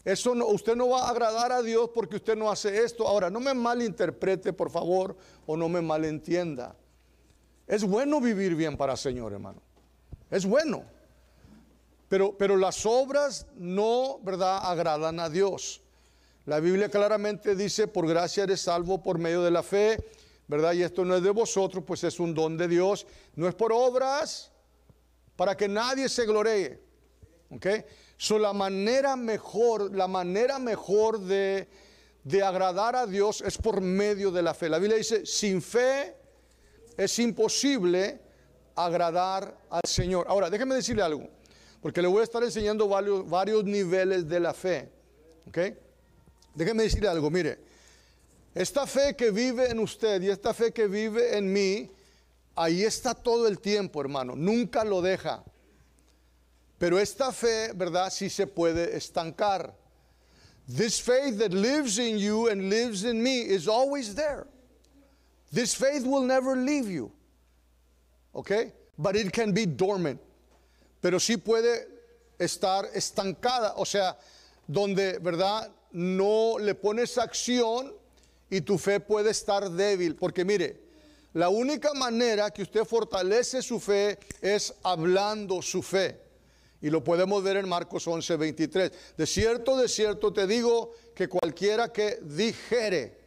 Eso 0.03 0.33
no, 0.33 0.47
usted 0.47 0.75
no 0.75 0.89
va 0.89 1.03
a 1.03 1.09
agradar 1.11 1.51
a 1.51 1.61
Dios 1.61 1.91
porque 1.93 2.15
usted 2.15 2.35
no 2.35 2.49
hace 2.49 2.83
esto. 2.83 3.07
Ahora, 3.07 3.29
no 3.29 3.39
me 3.39 3.53
malinterprete, 3.53 4.51
por 4.51 4.71
favor, 4.71 5.15
o 5.45 5.55
no 5.55 5.69
me 5.69 5.81
malentienda. 5.81 6.75
Es 7.67 7.83
bueno 7.83 8.19
vivir 8.19 8.55
bien 8.55 8.75
para 8.75 8.93
el 8.93 8.97
Señor, 8.97 9.31
hermano. 9.31 9.61
Es 10.33 10.47
bueno. 10.47 10.83
Pero, 12.09 12.35
pero 12.35 12.57
las 12.57 12.87
obras 12.87 13.45
no, 13.55 14.19
¿verdad?, 14.23 14.61
agradan 14.63 15.19
a 15.19 15.29
Dios. 15.29 15.81
La 16.45 16.59
Biblia 16.59 16.89
claramente 16.89 17.55
dice, 17.55 17.87
por 17.87 18.07
gracia 18.07 18.43
eres 18.43 18.61
salvo 18.61 19.03
por 19.03 19.19
medio 19.19 19.43
de 19.43 19.51
la 19.51 19.61
fe, 19.61 20.03
¿verdad? 20.47 20.73
Y 20.73 20.81
esto 20.81 21.05
no 21.05 21.15
es 21.15 21.21
de 21.21 21.29
vosotros, 21.29 21.83
pues 21.85 22.03
es 22.03 22.19
un 22.19 22.33
don 22.33 22.57
de 22.57 22.67
Dios. 22.67 23.05
No 23.35 23.47
es 23.47 23.53
por 23.53 23.71
obras 23.71 24.51
para 25.35 25.55
que 25.55 25.67
nadie 25.67 26.09
se 26.09 26.25
gloree. 26.25 26.81
¿Ok? 27.51 27.67
So, 28.17 28.39
la 28.39 28.53
manera 28.53 29.15
mejor, 29.15 29.95
la 29.95 30.07
manera 30.07 30.57
mejor 30.57 31.19
de, 31.19 31.69
de 32.23 32.41
agradar 32.41 32.95
a 32.95 33.05
Dios 33.05 33.41
es 33.41 33.55
por 33.59 33.81
medio 33.81 34.31
de 34.31 34.41
la 34.41 34.55
fe. 34.55 34.67
La 34.67 34.79
Biblia 34.79 34.97
dice, 34.97 35.27
sin 35.27 35.61
fe 35.61 36.15
es 36.97 37.19
imposible 37.19 38.22
agradar 38.75 39.57
al 39.69 39.81
Señor. 39.85 40.25
Ahora, 40.29 40.49
déjeme 40.49 40.75
decirle 40.75 41.03
algo 41.03 41.27
porque 41.83 42.01
le 42.01 42.07
voy 42.07 42.21
a 42.21 42.23
estar 42.23 42.41
enseñando 42.41 42.87
varios, 42.87 43.65
niveles 43.65 44.25
de 44.29 44.39
la 44.39 44.53
fe. 44.53 44.89
¿Ok? 45.49 45.57
Déjeme 46.55 46.83
decirle 46.83 47.09
algo, 47.09 47.29
mire, 47.29 47.59
esta 48.55 48.87
fe 48.87 49.17
que 49.17 49.31
vive 49.31 49.69
en 49.69 49.79
usted 49.79 50.21
y 50.21 50.29
esta 50.29 50.53
fe 50.53 50.71
que 50.71 50.87
vive 50.87 51.37
en 51.37 51.51
mí, 51.51 51.91
ahí 52.55 52.83
está 52.83 53.13
todo 53.13 53.49
el 53.49 53.59
tiempo, 53.59 53.99
hermano, 53.99 54.33
nunca 54.33 54.85
lo 54.85 55.01
deja. 55.01 55.43
Pero 56.77 56.97
esta 56.97 57.33
fe, 57.33 57.73
¿verdad? 57.75 58.09
Sí 58.09 58.29
se 58.29 58.47
puede 58.47 58.95
estancar. 58.95 59.75
This 60.65 61.01
faith 61.01 61.37
that 61.39 61.51
lives 61.51 61.99
in 61.99 62.17
you 62.17 62.47
and 62.47 62.69
lives 62.69 63.03
in 63.03 63.21
me 63.21 63.41
is 63.41 63.67
always 63.67 64.15
there. 64.15 64.47
This 65.51 65.75
faith 65.75 66.05
will 66.05 66.25
never 66.25 66.55
leave 66.55 66.89
you. 66.89 67.11
Okay? 68.33 68.71
But 68.97 69.15
it 69.15 69.31
can 69.31 69.53
be 69.53 69.65
dormant 69.65 70.19
pero 71.03 71.19
sí 71.19 71.35
puede 71.35 71.85
estar 72.39 72.89
estancada, 72.93 73.73
o 73.75 73.85
sea, 73.85 74.17
donde, 74.65 75.19
¿verdad? 75.19 75.69
No 75.91 76.57
le 76.57 76.75
pones 76.75 77.17
acción 77.17 77.93
y 78.49 78.61
tu 78.61 78.77
fe 78.77 79.01
puede 79.01 79.31
estar 79.31 79.69
débil, 79.69 80.15
porque 80.15 80.45
mire, 80.45 80.79
la 81.33 81.49
única 81.49 81.93
manera 81.93 82.51
que 82.51 82.61
usted 82.61 82.85
fortalece 82.85 83.61
su 83.61 83.81
fe 83.81 84.17
es 84.39 84.73
hablando 84.81 85.61
su 85.61 85.81
fe. 85.81 86.21
Y 86.81 86.89
lo 86.89 87.03
podemos 87.03 87.43
ver 87.43 87.57
en 87.57 87.67
Marcos 87.67 88.07
11, 88.07 88.37
23. 88.37 88.91
De 89.17 89.27
cierto, 89.27 89.75
de 89.75 89.89
cierto 89.89 90.31
te 90.31 90.47
digo 90.47 90.93
que 91.13 91.27
cualquiera 91.27 91.91
que 91.91 92.19
dijere, 92.21 93.22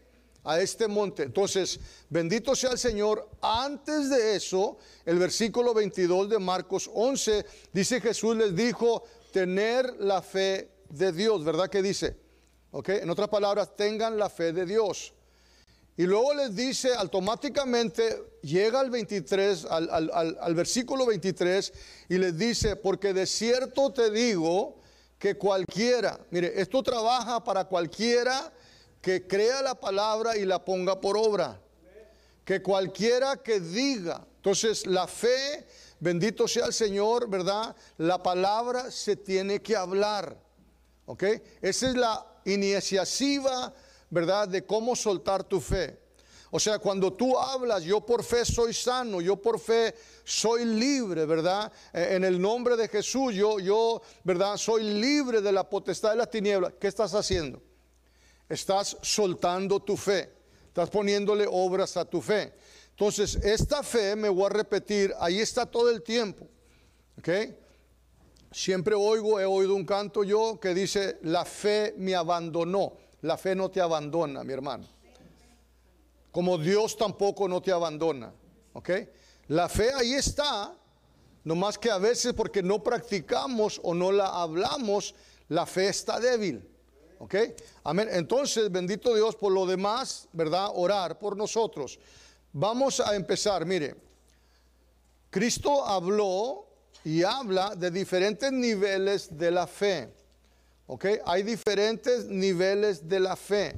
a 0.46 0.60
este 0.60 0.86
monte. 0.86 1.24
Entonces, 1.24 1.80
bendito 2.08 2.54
sea 2.54 2.70
el 2.70 2.78
Señor. 2.78 3.28
Antes 3.42 4.08
de 4.08 4.36
eso, 4.36 4.78
el 5.04 5.18
versículo 5.18 5.74
22 5.74 6.30
de 6.30 6.38
Marcos 6.38 6.88
11, 6.94 7.44
dice 7.72 8.00
Jesús 8.00 8.36
les 8.36 8.54
dijo, 8.54 9.02
tener 9.32 9.96
la 9.98 10.22
fe 10.22 10.70
de 10.88 11.12
Dios, 11.12 11.44
¿verdad 11.44 11.68
que 11.68 11.82
dice? 11.82 12.16
¿Ok? 12.70 12.90
En 12.90 13.10
otras 13.10 13.28
palabras, 13.28 13.74
tengan 13.76 14.16
la 14.16 14.30
fe 14.30 14.52
de 14.52 14.64
Dios. 14.64 15.12
Y 15.96 16.04
luego 16.04 16.32
les 16.34 16.54
dice, 16.54 16.94
automáticamente 16.94 18.38
llega 18.42 18.80
al 18.80 18.90
23, 18.90 19.64
al, 19.64 19.90
al, 19.90 20.38
al 20.40 20.54
versículo 20.54 21.06
23, 21.06 21.72
y 22.08 22.18
les 22.18 22.38
dice, 22.38 22.76
porque 22.76 23.12
de 23.12 23.26
cierto 23.26 23.92
te 23.92 24.10
digo 24.10 24.78
que 25.18 25.36
cualquiera, 25.36 26.20
mire, 26.30 26.60
esto 26.60 26.82
trabaja 26.82 27.42
para 27.42 27.64
cualquiera 27.64 28.52
que 29.06 29.24
crea 29.24 29.62
la 29.62 29.76
palabra 29.76 30.36
y 30.36 30.44
la 30.44 30.64
ponga 30.64 31.00
por 31.00 31.16
obra. 31.16 31.60
Que 32.44 32.60
cualquiera 32.60 33.36
que 33.36 33.60
diga, 33.60 34.26
entonces 34.34 34.84
la 34.84 35.06
fe, 35.06 35.64
bendito 36.00 36.48
sea 36.48 36.66
el 36.66 36.72
Señor, 36.72 37.30
¿verdad? 37.30 37.76
La 37.98 38.20
palabra 38.20 38.90
se 38.90 39.14
tiene 39.14 39.62
que 39.62 39.76
hablar. 39.76 40.36
¿Ok? 41.04 41.22
Esa 41.62 41.90
es 41.90 41.94
la 41.94 42.26
iniciativa, 42.46 43.72
¿verdad? 44.10 44.48
De 44.48 44.66
cómo 44.66 44.96
soltar 44.96 45.44
tu 45.44 45.60
fe. 45.60 46.00
O 46.50 46.58
sea, 46.58 46.80
cuando 46.80 47.12
tú 47.12 47.38
hablas, 47.38 47.84
yo 47.84 48.00
por 48.00 48.24
fe 48.24 48.44
soy 48.44 48.74
sano, 48.74 49.20
yo 49.20 49.36
por 49.36 49.60
fe 49.60 49.94
soy 50.24 50.64
libre, 50.64 51.26
¿verdad? 51.26 51.70
E, 51.92 52.16
en 52.16 52.24
el 52.24 52.40
nombre 52.40 52.76
de 52.76 52.88
Jesús, 52.88 53.32
yo, 53.34 53.60
yo, 53.60 54.02
¿verdad? 54.24 54.56
Soy 54.56 54.82
libre 54.82 55.40
de 55.40 55.52
la 55.52 55.62
potestad 55.62 56.10
de 56.10 56.16
las 56.16 56.30
tinieblas. 56.30 56.72
¿Qué 56.80 56.88
estás 56.88 57.14
haciendo? 57.14 57.62
Estás 58.48 58.96
soltando 59.02 59.80
tu 59.80 59.96
fe, 59.96 60.32
estás 60.68 60.90
poniéndole 60.90 61.46
obras 61.50 61.96
a 61.96 62.04
tu 62.04 62.20
fe. 62.20 62.52
Entonces, 62.90 63.36
esta 63.36 63.82
fe, 63.82 64.16
me 64.16 64.28
voy 64.28 64.46
a 64.46 64.50
repetir, 64.50 65.12
ahí 65.18 65.38
está 65.38 65.66
todo 65.66 65.90
el 65.90 66.02
tiempo. 66.02 66.48
¿Ok? 67.18 67.28
Siempre 68.50 68.94
oigo, 68.94 69.38
he 69.38 69.44
oído 69.44 69.74
un 69.74 69.84
canto 69.84 70.24
yo 70.24 70.58
que 70.58 70.72
dice, 70.72 71.18
la 71.22 71.44
fe 71.44 71.94
me 71.98 72.14
abandonó. 72.14 72.94
La 73.22 73.36
fe 73.36 73.54
no 73.54 73.70
te 73.70 73.80
abandona, 73.80 74.44
mi 74.44 74.52
hermano. 74.52 74.86
Como 76.30 76.56
Dios 76.56 76.96
tampoco 76.96 77.48
no 77.48 77.60
te 77.60 77.72
abandona. 77.72 78.32
¿Ok? 78.72 78.90
La 79.48 79.68
fe 79.68 79.92
ahí 79.92 80.14
está, 80.14 80.74
no 81.44 81.54
más 81.54 81.78
que 81.78 81.90
a 81.90 81.98
veces 81.98 82.32
porque 82.32 82.62
no 82.62 82.82
practicamos 82.82 83.80
o 83.82 83.94
no 83.94 84.10
la 84.10 84.42
hablamos, 84.42 85.14
la 85.48 85.66
fe 85.66 85.88
está 85.88 86.18
débil. 86.18 86.66
¿Ok? 87.18 87.34
Amén. 87.84 88.08
Entonces, 88.10 88.70
bendito 88.70 89.14
Dios, 89.14 89.36
por 89.36 89.52
lo 89.52 89.66
demás, 89.66 90.28
¿verdad? 90.32 90.70
Orar 90.74 91.18
por 91.18 91.36
nosotros. 91.36 91.98
Vamos 92.52 93.00
a 93.00 93.14
empezar, 93.14 93.64
mire. 93.64 93.94
Cristo 95.30 95.84
habló 95.84 96.66
y 97.04 97.22
habla 97.22 97.74
de 97.76 97.90
diferentes 97.90 98.50
niveles 98.50 99.28
de 99.36 99.50
la 99.50 99.66
fe. 99.66 100.08
¿Ok? 100.86 101.04
Hay 101.24 101.42
diferentes 101.42 102.26
niveles 102.26 103.06
de 103.08 103.20
la 103.20 103.36
fe. 103.36 103.74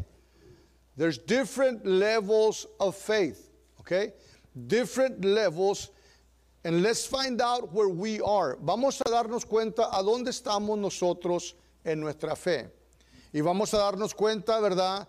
There's 0.96 1.18
different 1.18 1.84
levels 1.84 2.66
of 2.78 2.96
faith. 2.96 3.50
¿Ok? 3.80 4.12
Different 4.66 5.24
levels. 5.24 5.90
And 6.64 6.82
let's 6.82 7.06
find 7.06 7.40
out 7.40 7.72
where 7.72 7.88
we 7.88 8.20
are. 8.20 8.56
Vamos 8.60 9.00
a 9.00 9.10
darnos 9.10 9.44
cuenta 9.44 9.88
a 9.90 10.02
dónde 10.02 10.30
estamos 10.30 10.78
nosotros 10.78 11.54
en 11.84 12.00
nuestra 12.00 12.34
fe. 12.36 12.68
Y 13.32 13.40
vamos 13.40 13.74
a 13.74 13.78
darnos 13.78 14.14
cuenta, 14.14 14.58
¿verdad? 14.60 15.08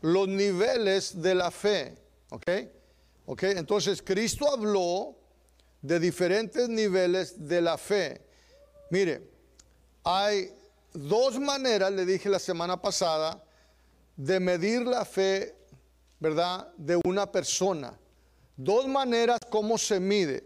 Los 0.00 0.28
niveles 0.28 1.20
de 1.20 1.34
la 1.34 1.50
fe. 1.50 1.96
¿Ok? 2.30 2.50
¿Ok? 3.26 3.42
Entonces, 3.44 4.02
Cristo 4.02 4.50
habló 4.50 5.16
de 5.82 6.00
diferentes 6.00 6.68
niveles 6.68 7.48
de 7.48 7.60
la 7.60 7.78
fe. 7.78 8.22
Mire, 8.90 9.22
hay 10.02 10.52
dos 10.92 11.38
maneras, 11.38 11.92
le 11.92 12.04
dije 12.04 12.28
la 12.28 12.38
semana 12.38 12.80
pasada, 12.80 13.42
de 14.16 14.40
medir 14.40 14.82
la 14.82 15.04
fe, 15.04 15.54
¿verdad? 16.18 16.72
De 16.76 16.98
una 17.04 17.30
persona. 17.30 17.96
Dos 18.56 18.88
maneras 18.88 19.38
cómo 19.50 19.78
se 19.78 20.00
mide. 20.00 20.44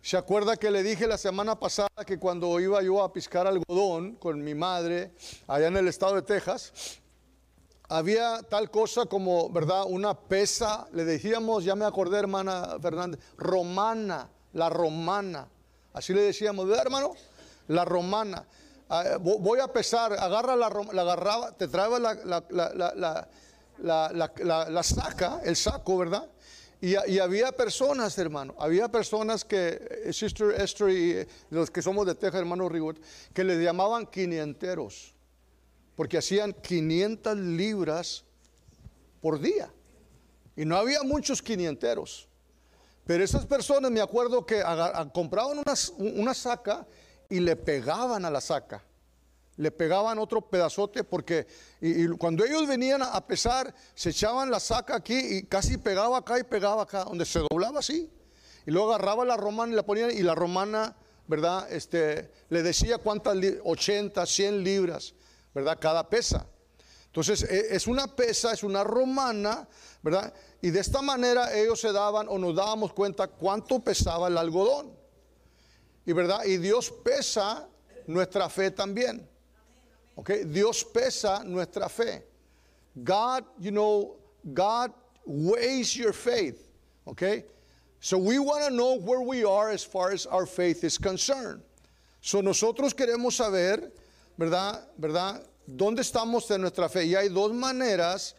¿Se 0.00 0.16
acuerda 0.16 0.56
que 0.56 0.70
le 0.70 0.82
dije 0.82 1.06
la 1.06 1.18
semana 1.18 1.58
pasada 1.58 1.88
que 2.06 2.18
cuando 2.18 2.58
iba 2.60 2.80
yo 2.82 3.02
a 3.02 3.12
piscar 3.12 3.46
algodón 3.46 4.14
con 4.16 4.42
mi 4.42 4.54
madre 4.54 5.12
allá 5.46 5.66
en 5.66 5.76
el 5.76 5.88
estado 5.88 6.14
de 6.14 6.22
Texas, 6.22 6.72
había 7.88 8.40
tal 8.42 8.70
cosa 8.70 9.06
como, 9.06 9.50
¿verdad? 9.50 9.84
Una 9.86 10.14
pesa, 10.14 10.86
le 10.92 11.04
decíamos, 11.04 11.64
ya 11.64 11.74
me 11.74 11.84
acordé 11.84 12.18
hermana 12.18 12.76
Fernández, 12.80 13.20
romana, 13.36 14.30
la 14.52 14.70
romana. 14.70 15.48
Así 15.92 16.14
le 16.14 16.22
decíamos, 16.22 16.66
¿verdad 16.66 16.84
hermano? 16.86 17.14
La 17.66 17.84
romana. 17.84 18.46
Ah, 18.88 19.18
voy 19.20 19.58
a 19.60 19.68
pesar, 19.68 20.12
agarra 20.12 20.54
la, 20.54 20.70
la 20.92 21.02
agarraba, 21.02 21.52
te 21.52 21.66
trae 21.68 21.90
la, 21.98 22.14
la, 23.80 24.68
la 24.70 24.82
saca, 24.82 25.40
el 25.44 25.56
saco, 25.56 25.98
¿verdad? 25.98 26.30
Y, 26.80 27.18
había 27.18 27.50
personas, 27.50 28.16
hermano, 28.18 28.54
había 28.56 28.88
personas 28.88 29.44
que, 29.44 29.80
eh, 30.04 30.12
Sister 30.12 30.52
Esther 30.60 30.90
y 30.90 31.10
eh, 31.10 31.28
los 31.50 31.70
que 31.70 31.82
somos 31.82 32.06
de 32.06 32.14
Texas, 32.14 32.40
hermano 32.40 32.68
Rigot, 32.68 33.00
que 33.34 33.42
le 33.42 33.60
llamaban 33.60 34.06
quinienteros, 34.06 35.12
porque 35.96 36.18
hacían 36.18 36.52
500 36.52 37.36
libras 37.36 38.24
por 39.20 39.40
día. 39.40 39.72
Y 40.54 40.64
no 40.64 40.76
había 40.76 41.02
muchos 41.02 41.42
quinienteros. 41.42 42.28
Pero 43.04 43.24
esas 43.24 43.44
personas, 43.44 43.90
me 43.90 44.00
acuerdo 44.00 44.46
que 44.46 44.62
compraban 45.12 45.60
una 45.98 46.34
saca 46.34 46.86
y 47.28 47.40
le 47.40 47.56
pegaban 47.56 48.24
a 48.24 48.30
la 48.30 48.40
saca. 48.40 48.84
Le 49.58 49.70
pegaban 49.72 50.18
otro 50.18 50.40
pedazote 50.40 51.04
porque 51.04 51.46
y, 51.80 52.06
cuando 52.16 52.44
ellos 52.44 52.66
venían 52.66 53.02
a 53.02 53.26
pesar, 53.26 53.74
se 53.94 54.10
echaban 54.10 54.50
la 54.50 54.60
saca 54.60 54.96
aquí 54.96 55.18
y 55.18 55.42
casi 55.42 55.76
pegaba 55.76 56.18
acá 56.18 56.38
y 56.38 56.44
pegaba 56.44 56.84
acá, 56.84 57.04
donde 57.04 57.26
se 57.26 57.40
doblaba 57.50 57.80
así. 57.80 58.10
Y 58.66 58.70
luego 58.70 58.94
agarraba 58.94 59.24
la 59.24 59.36
romana 59.36 59.72
y 59.72 59.76
la 59.76 59.82
ponían 59.84 60.10
y 60.12 60.22
la 60.22 60.34
romana, 60.34 60.96
¿verdad? 61.26 61.70
Este, 61.72 62.30
le 62.48 62.62
decía 62.62 62.98
cuántas, 62.98 63.34
li- 63.36 63.58
80, 63.64 64.24
100 64.24 64.62
libras, 64.62 65.14
¿verdad? 65.52 65.76
Cada 65.80 66.08
pesa. 66.08 66.46
Entonces 67.06 67.42
e- 67.42 67.74
es 67.74 67.86
una 67.88 68.14
pesa, 68.14 68.52
es 68.52 68.62
una 68.62 68.84
romana, 68.84 69.68
¿verdad? 70.02 70.32
Y 70.62 70.70
de 70.70 70.78
esta 70.80 71.02
manera 71.02 71.52
ellos 71.58 71.80
se 71.80 71.90
daban 71.92 72.28
o 72.28 72.38
nos 72.38 72.54
dábamos 72.54 72.92
cuenta 72.92 73.26
cuánto 73.26 73.80
pesaba 73.80 74.28
el 74.28 74.38
algodón. 74.38 74.96
Y 76.06 76.12
verdad, 76.12 76.44
y 76.44 76.58
Dios 76.58 76.92
pesa 77.02 77.68
nuestra 78.06 78.48
fe 78.48 78.70
también. 78.70 79.28
¿Ok? 80.18 80.30
Dios 80.46 80.84
pesa 80.84 81.44
nuestra 81.44 81.88
fe. 81.88 82.24
God, 83.04 83.44
you 83.60 83.70
know, 83.70 84.16
God 84.52 84.92
weighs 85.24 85.96
your 85.96 86.12
faith. 86.12 86.68
Okay? 87.06 87.44
So 88.00 88.18
we 88.18 88.40
want 88.40 88.64
to 88.64 88.70
know 88.70 88.98
where 88.98 89.20
we 89.20 89.44
are 89.44 89.70
as 89.70 89.84
far 89.84 90.10
as 90.10 90.26
our 90.26 90.44
faith 90.44 90.82
is 90.82 90.98
concerned. 90.98 91.62
So 92.20 92.40
nosotros 92.40 92.94
queremos 92.94 93.34
saber, 93.34 93.92
¿verdad? 94.36 94.82
¿Verdad? 94.98 95.44
¿Dónde 95.68 96.00
estamos 96.00 96.50
en 96.50 96.62
nuestra 96.62 96.88
fe? 96.88 97.04
Y 97.04 97.14
hay 97.14 97.28
dos 97.28 97.52
maneras 97.52 98.34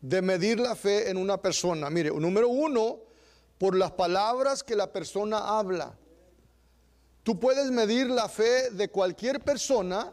de 0.00 0.22
medir 0.22 0.58
la 0.60 0.74
fe 0.74 1.10
en 1.10 1.18
una 1.18 1.36
persona. 1.36 1.90
Mire, 1.90 2.10
número 2.10 2.48
uno, 2.48 3.00
por 3.58 3.76
las 3.76 3.92
palabras 3.92 4.62
que 4.62 4.74
la 4.74 4.90
persona 4.90 5.58
habla. 5.58 5.94
Tú 7.22 7.38
puedes 7.38 7.70
medir 7.70 8.08
la 8.08 8.28
fe 8.28 8.70
de 8.70 8.88
cualquier 8.88 9.40
persona 9.40 10.12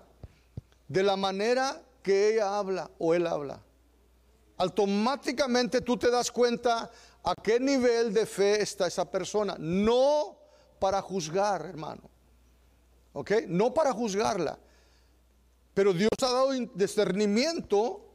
de 0.89 1.03
la 1.03 1.15
manera 1.15 1.81
que 2.03 2.33
ella 2.33 2.57
habla 2.57 2.91
o 2.97 3.13
él 3.13 3.25
habla. 3.27 3.61
Automáticamente 4.57 5.79
tú 5.79 5.95
te 5.95 6.11
das 6.11 6.31
cuenta 6.31 6.91
a 7.23 7.33
qué 7.35 7.59
nivel 7.59 8.13
de 8.13 8.25
fe 8.25 8.61
está 8.61 8.87
esa 8.87 9.09
persona. 9.09 9.55
No 9.57 10.37
para 10.79 11.01
juzgar, 11.01 11.65
hermano. 11.65 12.01
¿Ok? 13.13 13.31
No 13.47 13.73
para 13.73 13.93
juzgarla. 13.93 14.59
Pero 15.73 15.93
Dios 15.93 16.09
ha 16.21 16.25
dado 16.25 16.51
discernimiento 16.73 18.05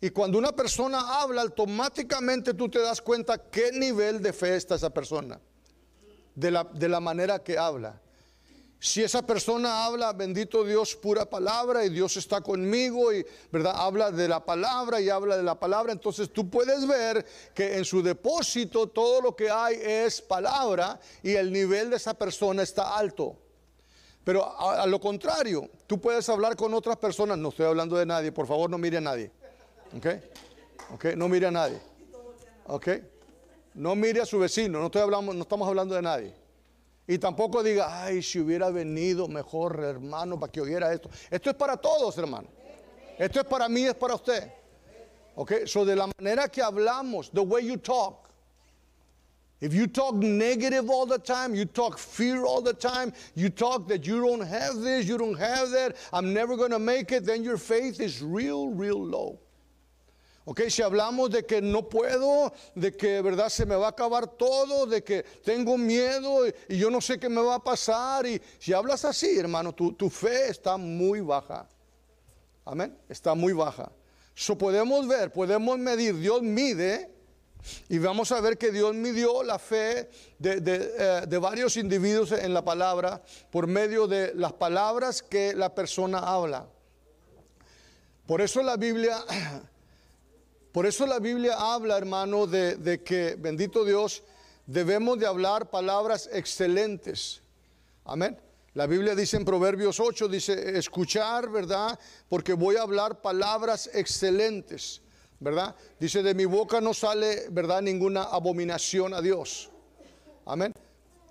y 0.00 0.10
cuando 0.10 0.38
una 0.38 0.52
persona 0.52 1.20
habla, 1.22 1.42
automáticamente 1.42 2.52
tú 2.52 2.68
te 2.68 2.80
das 2.80 3.00
cuenta 3.00 3.50
qué 3.50 3.72
nivel 3.72 4.20
de 4.20 4.32
fe 4.32 4.56
está 4.56 4.74
esa 4.74 4.90
persona. 4.90 5.40
De 6.34 6.50
la, 6.50 6.64
de 6.64 6.88
la 6.88 7.00
manera 7.00 7.42
que 7.42 7.56
habla. 7.58 8.00
Si 8.80 9.02
esa 9.02 9.22
persona 9.26 9.84
habla, 9.84 10.12
bendito 10.12 10.62
Dios, 10.62 10.94
pura 10.94 11.28
palabra 11.28 11.84
y 11.84 11.88
Dios 11.88 12.16
está 12.16 12.40
conmigo 12.40 13.12
y, 13.12 13.26
¿verdad? 13.50 13.72
Habla 13.74 14.12
de 14.12 14.28
la 14.28 14.44
palabra 14.44 15.00
y 15.00 15.10
habla 15.10 15.36
de 15.36 15.42
la 15.42 15.58
palabra, 15.58 15.92
entonces 15.92 16.32
tú 16.32 16.48
puedes 16.48 16.86
ver 16.86 17.26
que 17.54 17.76
en 17.76 17.84
su 17.84 18.02
depósito 18.02 18.86
todo 18.86 19.20
lo 19.20 19.34
que 19.34 19.50
hay 19.50 19.80
es 19.82 20.22
palabra 20.22 21.00
y 21.24 21.32
el 21.32 21.52
nivel 21.52 21.90
de 21.90 21.96
esa 21.96 22.14
persona 22.14 22.62
está 22.62 22.96
alto. 22.96 23.36
Pero 24.22 24.60
a, 24.60 24.86
lo 24.86 25.00
contrario, 25.00 25.68
tú 25.88 26.00
puedes 26.00 26.28
hablar 26.28 26.54
con 26.54 26.72
otras 26.72 26.98
personas, 26.98 27.36
no 27.36 27.48
estoy 27.48 27.66
hablando 27.66 27.96
de 27.96 28.06
nadie, 28.06 28.30
por 28.30 28.46
favor 28.46 28.70
no 28.70 28.78
mire 28.78 28.98
a 28.98 29.00
nadie. 29.00 29.32
¿Ok? 29.96 30.06
¿Ok? 30.94 31.04
No 31.16 31.28
mire 31.28 31.48
a 31.48 31.50
nadie. 31.50 31.80
¿Ok? 32.66 32.88
No 33.74 33.96
mire 33.96 34.20
a 34.20 34.26
su 34.26 34.38
vecino, 34.38 34.78
no, 34.78 34.86
estoy 34.86 35.02
hablando, 35.02 35.34
no 35.34 35.42
estamos 35.42 35.66
hablando 35.66 35.96
de 35.96 36.02
nadie. 36.02 36.34
Y 37.10 37.16
tampoco 37.16 37.62
diga, 37.62 38.04
ay, 38.04 38.22
si 38.22 38.38
hubiera 38.38 38.70
venido 38.70 39.28
mejor, 39.28 39.82
hermano, 39.82 40.38
para 40.38 40.52
que 40.52 40.60
oyera 40.60 40.92
esto. 40.92 41.08
Esto 41.30 41.48
es 41.48 41.56
para 41.56 41.78
todos, 41.78 42.18
hermano. 42.18 42.48
Esto 43.18 43.40
es 43.40 43.46
para 43.46 43.66
mí, 43.66 43.86
es 43.86 43.94
para 43.94 44.14
usted. 44.14 44.52
Ok, 45.34 45.66
so 45.66 45.86
de 45.86 45.96
la 45.96 46.06
manera 46.06 46.48
que 46.48 46.62
hablamos, 46.62 47.30
the 47.32 47.40
way 47.40 47.64
you 47.64 47.78
talk. 47.78 48.28
If 49.60 49.72
you 49.72 49.86
talk 49.86 50.16
negative 50.16 50.90
all 50.90 51.06
the 51.06 51.18
time, 51.18 51.54
you 51.54 51.64
talk 51.64 51.98
fear 51.98 52.44
all 52.44 52.60
the 52.60 52.74
time, 52.74 53.14
you 53.34 53.48
talk 53.48 53.88
that 53.88 54.06
you 54.06 54.20
don't 54.20 54.46
have 54.46 54.76
this, 54.76 55.06
you 55.06 55.16
don't 55.16 55.38
have 55.38 55.70
that, 55.70 55.96
I'm 56.12 56.34
never 56.34 56.56
going 56.56 56.72
to 56.72 56.78
make 56.78 57.10
it, 57.10 57.24
then 57.24 57.42
your 57.42 57.56
faith 57.56 58.00
is 58.00 58.22
real, 58.22 58.68
real 58.68 59.02
low. 59.02 59.40
Ok, 60.50 60.62
si 60.70 60.80
hablamos 60.80 61.28
de 61.28 61.44
que 61.44 61.60
no 61.60 61.90
puedo, 61.90 62.54
de 62.74 62.96
que 62.96 63.20
verdad 63.20 63.50
se 63.50 63.66
me 63.66 63.76
va 63.76 63.88
a 63.88 63.90
acabar 63.90 64.28
todo, 64.28 64.86
de 64.86 65.04
que 65.04 65.22
tengo 65.44 65.76
miedo 65.76 66.46
y, 66.46 66.78
yo 66.78 66.90
no 66.90 67.02
sé 67.02 67.18
qué 67.20 67.28
me 67.28 67.42
va 67.42 67.56
a 67.56 67.62
pasar, 67.62 68.26
y 68.26 68.40
si 68.58 68.72
hablas 68.72 69.04
así, 69.04 69.38
hermano, 69.38 69.74
tu, 69.74 69.92
tu 69.92 70.08
fe 70.08 70.48
está 70.48 70.78
muy 70.78 71.20
baja. 71.20 71.68
Amén, 72.64 72.96
está 73.10 73.34
muy 73.34 73.52
baja. 73.52 73.92
So 74.34 74.56
podemos 74.56 75.06
ver, 75.06 75.30
podemos 75.30 75.78
medir, 75.78 76.16
Dios 76.16 76.40
mide 76.40 77.14
y 77.90 77.98
vamos 77.98 78.32
a 78.32 78.40
ver 78.40 78.56
que 78.56 78.72
Dios 78.72 78.94
midió 78.94 79.42
la 79.42 79.58
fe 79.58 80.08
de, 80.38 80.62
de, 80.62 80.94
eh, 80.98 81.26
de 81.28 81.36
varios 81.36 81.76
individuos 81.76 82.32
en 82.32 82.54
la 82.54 82.64
palabra 82.64 83.20
por 83.50 83.66
medio 83.66 84.06
de 84.06 84.32
las 84.34 84.54
palabras 84.54 85.22
que 85.22 85.52
la 85.52 85.74
persona 85.74 86.20
habla. 86.20 86.66
Por 88.26 88.40
eso 88.40 88.62
la 88.62 88.78
Biblia 88.78 89.22
por 90.78 90.86
eso 90.86 91.08
la 91.08 91.18
Biblia 91.18 91.56
habla, 91.58 91.98
hermano, 91.98 92.46
de, 92.46 93.02
que, 93.04 93.34
bendito 93.36 93.84
Dios, 93.84 94.22
debemos 94.64 95.18
de 95.18 95.26
hablar 95.26 95.70
palabras 95.70 96.30
excelentes. 96.32 97.42
Amén. 98.04 98.40
La 98.74 98.86
Biblia 98.86 99.16
dice 99.16 99.38
en 99.38 99.44
Proverbios 99.44 99.98
8, 99.98 100.28
dice, 100.28 100.78
escuchar, 100.78 101.50
¿verdad? 101.50 101.98
Porque 102.28 102.52
voy 102.52 102.76
a 102.76 102.82
hablar 102.82 103.20
palabras 103.20 103.90
excelentes, 103.92 105.02
¿verdad? 105.40 105.74
Dice, 105.98 106.22
de 106.22 106.32
mi 106.32 106.44
boca 106.44 106.80
no 106.80 106.94
sale, 106.94 107.48
¿verdad? 107.50 107.82
Ninguna 107.82 108.22
abominación 108.22 109.14
a 109.14 109.20
Dios. 109.20 109.70
Amén. 110.46 110.72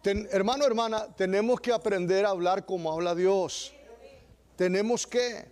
Hermano, 0.04 0.66
hermana, 0.66 1.08
tenemos 1.16 1.62
que 1.62 1.72
aprender 1.72 2.26
a 2.26 2.32
hablar 2.32 2.66
como 2.66 2.92
habla 2.92 3.16
Dios. 3.16 3.74
Tenemos 4.58 5.08
que, 5.08 5.46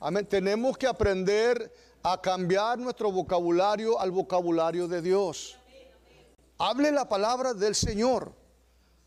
amén, 0.00 0.24
tenemos 0.24 0.78
que 0.78 0.86
aprender 0.86 1.70
a 2.08 2.20
cambiar 2.20 2.78
nuestro 2.78 3.10
vocabulario 3.10 3.98
al 3.98 4.12
vocabulario 4.12 4.86
de 4.86 5.02
Dios. 5.02 5.56
Hable 6.56 6.92
la 6.92 7.08
palabra 7.08 7.52
del 7.52 7.74
Señor. 7.74 8.32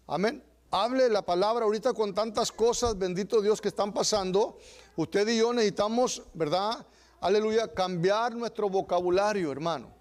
Amén. 0.06 0.44
Hable 0.70 1.08
la 1.08 1.22
palabra 1.22 1.64
ahorita 1.64 1.94
con 1.94 2.14
tantas 2.14 2.52
cosas, 2.52 2.98
bendito 2.98 3.42
Dios, 3.42 3.62
que 3.62 3.70
están 3.70 3.94
pasando. 3.94 4.58
Usted 4.98 5.26
y 5.30 5.38
yo 5.38 5.54
necesitamos, 5.54 6.24
¿verdad? 6.34 6.86
Aleluya, 7.22 7.74
cambiar 7.74 8.36
nuestro 8.36 8.70
vocabulario, 8.70 9.50
hermano. 9.50 9.94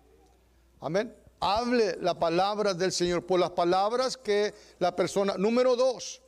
Amén. 0.80 1.16
Hable 1.38 1.98
la 2.00 2.18
palabra 2.18 2.74
del 2.74 2.90
Señor 2.90 3.24
por 3.24 3.38
las 3.38 3.50
palabras 3.50 4.16
que 4.16 4.52
la 4.80 4.96
persona. 4.96 5.36
Número 5.38 5.76
dos, 5.76 6.20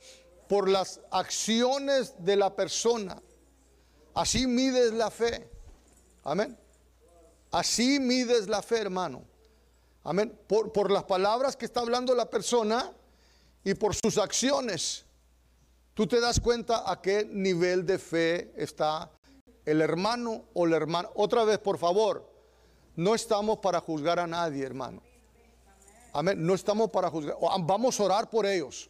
por 0.47 0.69
las 0.69 1.01
acciones 1.11 2.13
de 2.19 2.37
la 2.37 2.55
persona. 2.55 3.21
Así 4.13 4.47
mides 4.47 4.93
la 4.93 5.11
fe. 5.11 5.49
Amén. 6.23 6.60
Así 7.51 7.99
mides 7.99 8.47
la 8.47 8.61
fe, 8.61 8.77
hermano. 8.79 9.23
Amén. 10.03 10.37
Por, 10.47 10.71
por 10.71 10.89
las 10.89 11.03
palabras 11.03 11.55
que 11.55 11.65
está 11.65 11.81
hablando 11.81 12.15
la 12.15 12.29
persona 12.29 12.91
y 13.63 13.73
por 13.73 13.93
sus 13.93 14.17
acciones. 14.17 15.05
Tú 15.93 16.07
te 16.07 16.19
das 16.19 16.39
cuenta 16.39 16.89
a 16.89 17.01
qué 17.01 17.25
nivel 17.25 17.85
de 17.85 17.99
fe 17.99 18.53
está 18.55 19.11
el 19.65 19.81
hermano 19.81 20.45
o 20.53 20.65
la 20.65 20.77
hermana. 20.77 21.09
Otra 21.15 21.43
vez, 21.43 21.59
por 21.59 21.77
favor, 21.77 22.27
no 22.95 23.13
estamos 23.13 23.59
para 23.59 23.79
juzgar 23.79 24.19
a 24.19 24.27
nadie, 24.27 24.65
hermano. 24.65 25.01
Amén. 26.13 26.45
No 26.45 26.53
estamos 26.53 26.89
para 26.89 27.09
juzgar. 27.09 27.35
Vamos 27.61 27.99
a 27.99 28.03
orar 28.03 28.29
por 28.29 28.45
ellos. 28.45 28.89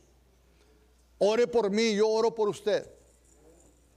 Ore 1.18 1.48
por 1.48 1.70
mí, 1.70 1.96
yo 1.96 2.08
oro 2.08 2.34
por 2.34 2.50
usted. 2.50 2.90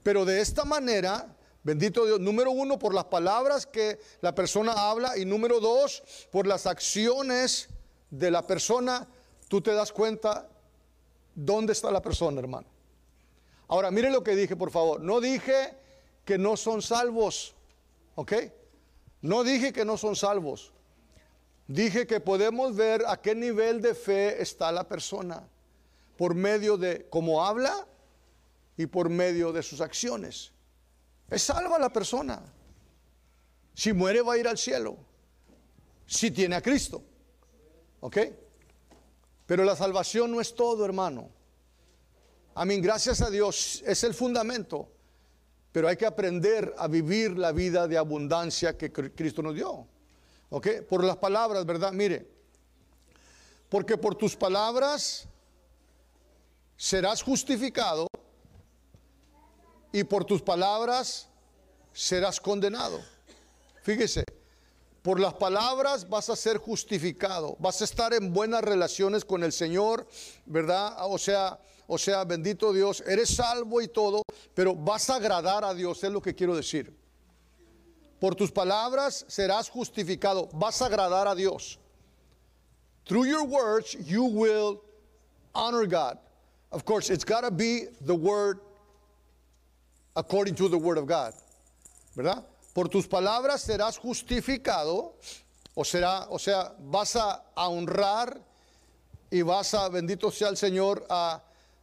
Pero 0.03 0.25
de 0.25 0.41
esta 0.41 0.65
manera, 0.65 1.35
bendito 1.65 2.07
Dios, 2.07 2.21
número 2.21 2.53
uno, 2.53 2.79
por 2.79 2.95
las 2.95 3.07
palabras 3.07 3.67
que 3.67 3.99
la 4.21 4.35
persona 4.35 4.73
habla 4.73 5.19
y 5.19 5.25
número 5.25 5.59
dos, 5.59 6.03
por 6.31 6.47
las 6.47 6.67
acciones 6.67 7.69
de 8.11 8.31
la 8.31 8.47
persona, 8.47 9.09
tú 9.49 9.61
te 9.61 9.73
das 9.73 9.91
cuenta 9.91 10.49
dónde 11.35 11.73
está 11.73 11.91
la 11.91 12.01
persona, 12.01 12.39
hermano. 12.39 12.69
Ahora, 13.67 13.91
mire 13.91 14.11
lo 14.11 14.23
que 14.23 14.37
dije, 14.37 14.55
por 14.57 14.71
favor. 14.71 15.01
No 15.01 15.21
dije 15.21 15.75
que 16.25 16.39
no 16.39 16.57
son 16.57 16.83
salvos, 16.83 17.55
¿ok? 18.15 18.33
No 19.23 19.43
dije 19.43 19.73
que 19.73 19.85
no 19.85 19.97
son 19.97 20.17
salvos. 20.17 20.73
Dije 21.67 22.07
que 22.07 22.21
podemos 22.21 22.77
ver 22.77 23.05
a 23.07 23.21
qué 23.21 23.35
nivel 23.35 23.81
de 23.81 23.95
fe 23.95 24.43
está 24.43 24.71
la 24.71 24.85
persona 24.87 25.49
por 26.17 26.35
medio 26.35 26.77
de 26.77 27.07
cómo 27.09 27.45
habla 27.45 27.87
y 28.77 28.87
por 28.87 29.09
medio 29.09 29.53
de 29.53 29.63
sus 29.63 29.81
acciones. 29.81 30.53
Es 31.31 31.43
salva 31.43 31.79
la 31.79 31.91
persona. 31.91 32.43
Si 33.75 33.93
muere 33.93 34.23
va 34.23 34.35
a 34.35 34.39
ir 34.39 34.47
al 34.47 34.59
cielo. 34.59 34.97
Si 36.07 36.31
tiene 36.31 36.57
a 36.57 36.63
Cristo. 36.63 37.03
¿Ok? 38.01 38.19
Pero 39.47 39.65
la 39.65 39.75
salvación 39.77 40.31
no 40.31 40.41
es 40.41 40.55
todo, 40.55 40.85
hermano. 40.85 41.31
A 42.55 42.65
mí, 42.65 42.81
gracias 42.81 43.21
a 43.21 43.31
Dios, 43.31 43.83
es 43.87 44.05
el 44.05 44.15
fundamento. 44.15 44.91
pero 45.75 45.89
hay 45.89 45.97
que 45.97 46.07
aprender 46.07 46.73
a 46.79 46.87
vivir 46.87 47.37
la 47.37 47.51
vida 47.51 47.89
de 47.89 47.99
abundancia 47.99 48.79
que 48.79 48.93
Cristo 48.93 49.43
nos 49.43 49.57
dio. 49.57 49.89
¿Ok? 50.51 50.69
Por 50.89 51.03
las 51.03 51.17
palabras, 51.17 51.67
¿verdad? 51.67 51.91
Mire, 51.91 52.31
porque 53.69 53.99
por 53.99 54.15
tus 54.15 54.37
palabras 54.37 55.27
serás 56.77 57.25
justificado 57.25 58.07
y 59.95 60.03
por 60.03 60.25
tus 60.25 60.43
palabras 60.43 61.29
serás 61.93 62.41
condenado. 62.41 63.01
Fíjese, 63.85 64.25
por 65.03 65.21
las 65.21 65.35
palabras 65.35 66.09
vas 66.09 66.29
a 66.31 66.35
ser 66.35 66.59
justificado, 66.59 67.57
vas 67.61 67.81
a 67.81 67.85
estar 67.85 68.13
en 68.13 68.33
buenas 68.33 68.65
relaciones 68.65 69.25
con 69.25 69.45
el 69.45 69.53
Señor, 69.53 70.05
¿verdad? 70.47 70.97
O 71.03 71.17
sea, 71.17 71.61
o 71.87 71.97
sea, 71.97 72.25
bendito 72.25 72.73
Dios, 72.73 73.05
eres 73.07 73.37
salvo 73.37 73.81
y 73.81 73.87
todo, 73.87 74.23
pero 74.53 74.75
vas 74.75 75.09
a 75.11 75.15
agradar 75.15 75.65
a 75.65 75.73
Dios, 75.75 76.03
es 76.03 76.11
lo 76.11 76.21
que 76.21 76.35
quiero 76.35 76.57
decir. 76.57 76.93
Por 78.19 78.35
tus 78.35 78.51
palabras 78.51 79.25
serás 79.29 79.71
justificado, 79.71 80.49
vas 80.55 80.83
a 80.83 80.87
agradar 80.87 81.29
a 81.29 81.37
Dios. 81.37 81.79
Through 83.05 83.27
your 83.29 83.45
words 83.45 83.97
you 84.05 84.25
will 84.25 84.83
honor 85.55 85.87
God. 85.87 86.19
Of 86.73 86.85
course, 86.85 87.11
it's 87.11 87.25
got 87.25 87.43
to 87.43 87.53
be 87.53 87.87
the 88.01 88.17
word 88.17 88.59
according 90.15 90.55
to 90.55 90.69
the 90.69 90.79
word 90.79 90.99
of 90.99 91.07
God. 91.07 91.35
¿Verdad? 92.15 92.45
Por 92.73 92.89
tus 92.89 93.07
palabras 93.07 93.63
serás 93.63 93.99
justificado, 93.99 95.15
o 95.75 95.85
será, 95.85 96.27
o 96.31 96.39
sea, 96.39 96.73
vas 96.79 97.17
a, 97.17 97.43
honrar 97.57 98.41
y 99.31 99.43
vas 99.43 99.75
a, 99.75 99.89
bendito 99.89 100.31
sea 100.31 100.49
el 100.49 100.57
Señor, 100.57 101.05
a, 101.09 101.43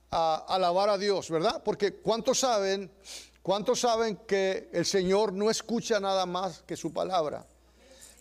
a 0.09 0.45
alabar 0.47 0.89
a 0.89 0.97
Dios, 0.97 1.29
¿verdad? 1.29 1.61
Porque 1.63 1.95
¿cuántos 1.95 2.39
saben, 2.39 2.91
cuántos 3.41 3.81
saben 3.81 4.17
que 4.27 4.69
el 4.73 4.85
Señor 4.85 5.33
no 5.33 5.49
escucha 5.49 5.99
nada 5.99 6.25
más 6.25 6.61
que 6.63 6.77
su 6.77 6.93
palabra? 6.93 7.45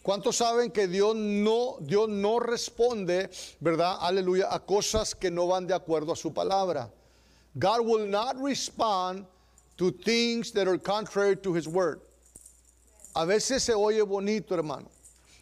¿Cuántos 0.03 0.37
saben 0.37 0.71
que 0.71 0.89
Dios 0.89 1.15
no, 1.15 1.77
Dios 1.81 2.09
no 2.09 2.41
responde, 2.41 3.31
verdad? 3.61 3.99
Aleluya, 4.01 4.49
a 4.51 4.61
cosas 4.61 5.15
que 5.15 5.31
no 5.31 5.47
van 5.47 5.67
de 5.67 5.75
acuerdo 5.75 6.13
a 6.13 6.17
su 6.17 6.33
palabra. 6.33 6.91
God 7.55 7.81
will 7.81 8.11
not 8.11 8.37
respond 8.41 9.27
to 9.81 9.91
things 9.91 10.53
that 10.53 10.69
are 10.69 10.77
contrary 10.77 11.35
to 11.35 11.55
his 11.55 11.67
word. 11.67 12.03
A 13.17 13.25
veces 13.25 13.63
se 13.63 13.73
oye 13.73 14.03
bonito, 14.03 14.55
hermano. 14.55 14.91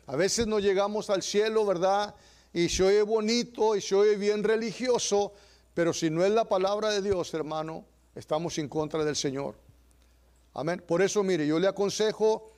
A 0.07 0.15
veces 0.15 0.47
no 0.47 0.61
llegamos 0.61 1.11
al 1.11 1.23
cielo, 1.23 1.67
¿verdad? 1.67 2.15
Y 2.55 2.69
se 2.69 2.85
oye 2.85 3.03
bonito 3.03 3.75
y 3.75 3.81
se 3.81 3.97
oye 3.97 4.15
bien 4.15 4.45
religioso, 4.45 5.33
pero 5.75 5.93
si 5.93 6.09
no 6.09 6.25
es 6.25 6.31
la 6.31 6.45
palabra 6.45 6.91
de 6.91 7.03
Dios, 7.03 7.35
hermano, 7.35 7.85
estamos 8.15 8.57
en 8.59 8.69
contra 8.69 9.05
del 9.05 9.17
Señor. 9.17 9.57
Amén. 10.55 10.85
Por 10.87 11.03
eso, 11.03 11.25
mire, 11.25 11.45
yo 11.45 11.59
le 11.59 11.67
aconsejo 11.67 12.53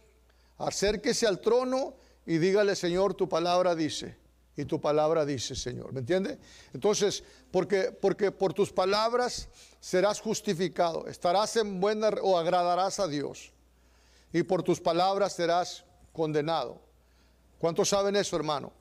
acérquese 0.59 1.27
al 1.27 1.41
trono 1.41 1.95
y 2.27 2.37
dígale, 2.37 2.77
Señor, 2.77 3.15
tu 3.15 3.27
palabra 3.27 3.75
dice. 3.75 4.19
Y 4.55 4.67
tu 4.67 4.83
palabra 4.83 5.25
dice, 5.25 5.57
Señor. 5.57 5.95
¿Me 5.95 6.01
entiende? 6.01 6.39
Entonces, 6.75 7.25
porque, 7.51 7.85
porque 7.85 8.31
por 8.33 8.53
tus 8.53 8.71
palabras 8.71 9.49
serás 9.81 10.21
justificado, 10.21 11.07
estarás 11.07 11.57
en 11.57 11.81
buena 11.81 12.11
o 12.23 12.39
agradarás 12.39 13.01
a 13.01 13.09
Dios. 13.09 13.53
Y 14.33 14.43
por 14.43 14.63
tus 14.63 14.81
palabras 14.81 15.33
serás 15.33 15.85
condenado. 16.13 16.81
¿Cuántos 17.59 17.89
saben 17.89 18.15
eso, 18.15 18.37
hermano? 18.37 18.73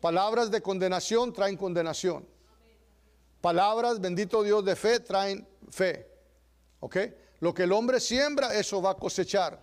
Palabras 0.00 0.50
de 0.50 0.60
condenación 0.60 1.32
traen 1.32 1.56
condenación. 1.56 2.26
Palabras, 3.40 4.00
bendito 4.00 4.42
Dios, 4.42 4.64
de 4.64 4.76
fe 4.76 5.00
traen 5.00 5.46
fe. 5.70 6.06
¿Ok? 6.80 6.96
Lo 7.40 7.54
que 7.54 7.62
el 7.62 7.72
hombre 7.72 8.00
siembra, 8.00 8.54
eso 8.54 8.82
va 8.82 8.90
a 8.90 8.94
cosechar. 8.94 9.58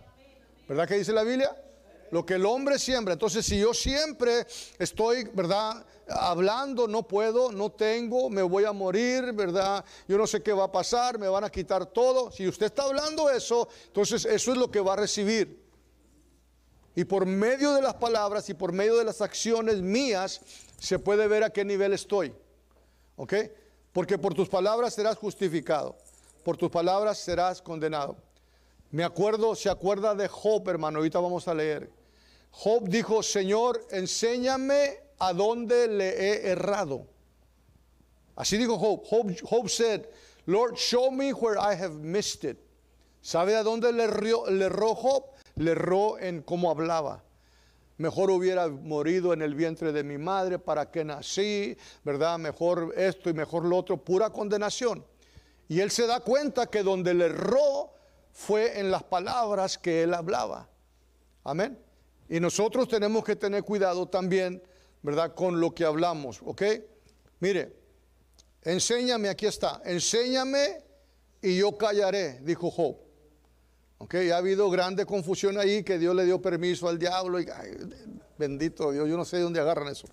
¿Verdad 0.68 0.88
que 0.88 0.96
dice 0.96 1.14
la 1.14 1.24
Biblia? 1.24 1.56
Lo 2.12 2.26
que 2.26 2.36
el 2.36 2.46
hombre 2.46 2.80
siembra. 2.80 3.14
Entonces, 3.14 3.46
si 3.46 3.60
yo 3.60 3.74
siempre 3.74 4.46
estoy, 4.80 5.26
¿verdad? 5.34 5.86
Hablando, 6.10 6.88
no 6.88 7.08
puedo, 7.08 7.52
no 7.52 7.72
tengo, 7.72 8.30
me 8.30 8.42
voy 8.42 8.66
a 8.66 8.72
morir, 8.72 9.34
¿verdad? 9.34 9.84
Yo 10.08 10.18
no 10.18 10.26
sé 10.26 10.42
qué 10.42 10.54
va 10.54 10.66
a 10.66 10.72
pasar, 10.72 11.20
me 11.20 11.28
van 11.28 11.44
a 11.44 11.50
quitar 11.50 11.86
todo. 11.86 12.32
Si 12.32 12.48
usted 12.48 12.68
está 12.68 12.84
hablando 12.84 13.30
eso, 13.30 13.68
entonces 13.88 14.26
eso 14.26 14.52
es 14.52 14.58
lo 14.58 14.72
que 14.72 14.80
va 14.80 14.94
a 14.94 14.98
recibir. 14.98 15.66
Y 16.96 17.04
por 17.06 17.26
medio 17.26 17.74
de 17.74 17.82
las 17.82 17.94
palabras 17.96 18.50
y 18.50 18.54
por 18.54 18.72
medio 18.72 18.96
de 18.98 19.04
las 19.04 19.22
acciones 19.22 19.82
mías, 19.82 20.42
se 20.80 20.98
puede 20.98 21.28
ver 21.28 21.44
a 21.44 21.50
qué 21.50 21.64
nivel 21.64 21.94
estoy. 21.94 22.34
¿Ok? 23.18 23.34
Porque 23.94 24.18
por 24.18 24.34
tus 24.34 24.48
palabras 24.48 24.94
serás 24.94 25.18
justificado, 25.18 25.96
por 26.44 26.58
tus 26.58 26.70
palabras 26.70 27.18
serás 27.18 27.62
condenado. 27.62 28.18
Me 28.90 29.04
acuerdo, 29.04 29.54
se 29.56 29.70
acuerda 29.70 30.16
de 30.16 30.28
Job, 30.28 30.68
hermano, 30.70 31.00
ahorita 31.00 31.20
vamos 31.20 31.48
a 31.48 31.54
leer. 31.54 31.92
Job 32.52 32.88
dijo, 32.88 33.22
Señor, 33.22 33.86
enséñame 33.92 35.00
a 35.20 35.34
dónde 35.34 35.88
le 35.88 36.10
he 36.10 36.52
errado. 36.52 37.08
Así 38.36 38.58
dijo 38.58 38.78
Job. 38.78 39.04
Job. 39.06 39.36
Job 39.44 39.70
said, 39.70 40.06
Lord, 40.46 40.76
show 40.78 41.12
me 41.12 41.32
where 41.34 41.58
I 41.60 41.76
have 41.76 41.96
missed 41.96 42.44
it. 42.44 42.58
¿Sabe 43.22 43.56
a 43.56 43.64
dónde 43.64 43.92
le, 43.92 44.08
le 44.08 44.66
erró 44.66 44.96
Job? 44.96 45.24
Le 45.56 45.72
erró 45.72 46.18
en 46.20 46.42
cómo 46.44 46.72
hablaba. 46.72 47.24
Mejor 47.98 48.30
hubiera 48.30 48.68
morido 48.68 49.34
en 49.34 49.42
el 49.42 49.56
vientre 49.56 49.92
de 49.92 50.04
mi 50.04 50.20
madre, 50.20 50.60
para 50.60 50.92
que 50.92 51.04
nací, 51.04 51.76
¿verdad? 52.04 52.38
Mejor 52.38 52.94
esto 52.96 53.30
y 53.30 53.34
mejor 53.34 53.66
lo 53.66 53.76
otro, 53.78 53.98
pura 53.98 54.30
condenación. 54.30 55.04
Y 55.68 55.80
él 55.80 55.90
se 55.90 56.06
da 56.06 56.20
cuenta 56.20 56.68
que 56.68 56.84
donde 56.84 57.16
le 57.16 57.26
erró 57.26 57.92
fue 58.32 58.80
en 58.80 58.92
las 58.92 59.02
palabras 59.02 59.80
que 59.80 60.04
él 60.04 60.14
hablaba. 60.14 60.70
Amén. 61.44 61.78
Y 62.30 62.40
nosotros 62.40 62.88
tenemos 62.88 63.24
que 63.24 63.36
tener 63.36 63.64
cuidado 63.64 64.08
también, 64.08 64.62
¿verdad? 65.02 65.34
Con 65.34 65.60
lo 65.60 65.74
que 65.74 65.86
hablamos, 65.86 66.42
¿ok? 66.44 66.64
Mire, 67.40 67.74
enséñame, 68.64 69.30
aquí 69.30 69.46
está, 69.46 69.82
enséñame 69.86 70.84
y 71.42 71.58
yo 71.58 71.78
callaré, 71.78 72.40
dijo 72.42 72.70
Job. 72.72 72.98
Ok, 74.00 74.16
ha 74.32 74.38
habido 74.38 74.70
grande 74.70 75.06
confusión 75.06 75.58
ahí 75.58 75.84
que 75.84 75.98
Dios 75.98 76.16
le 76.16 76.26
dio 76.26 76.40
permiso 76.40 76.88
al 76.88 77.00
diablo 77.00 77.40
y 77.40 77.48
bendito 78.38 78.92
Dios, 78.92 79.10
yo 79.10 79.18
no 79.18 79.26
sé 79.26 79.38
de 79.38 79.44
dónde 79.44 79.60
agarran 79.60 79.88
eso. 79.88 80.08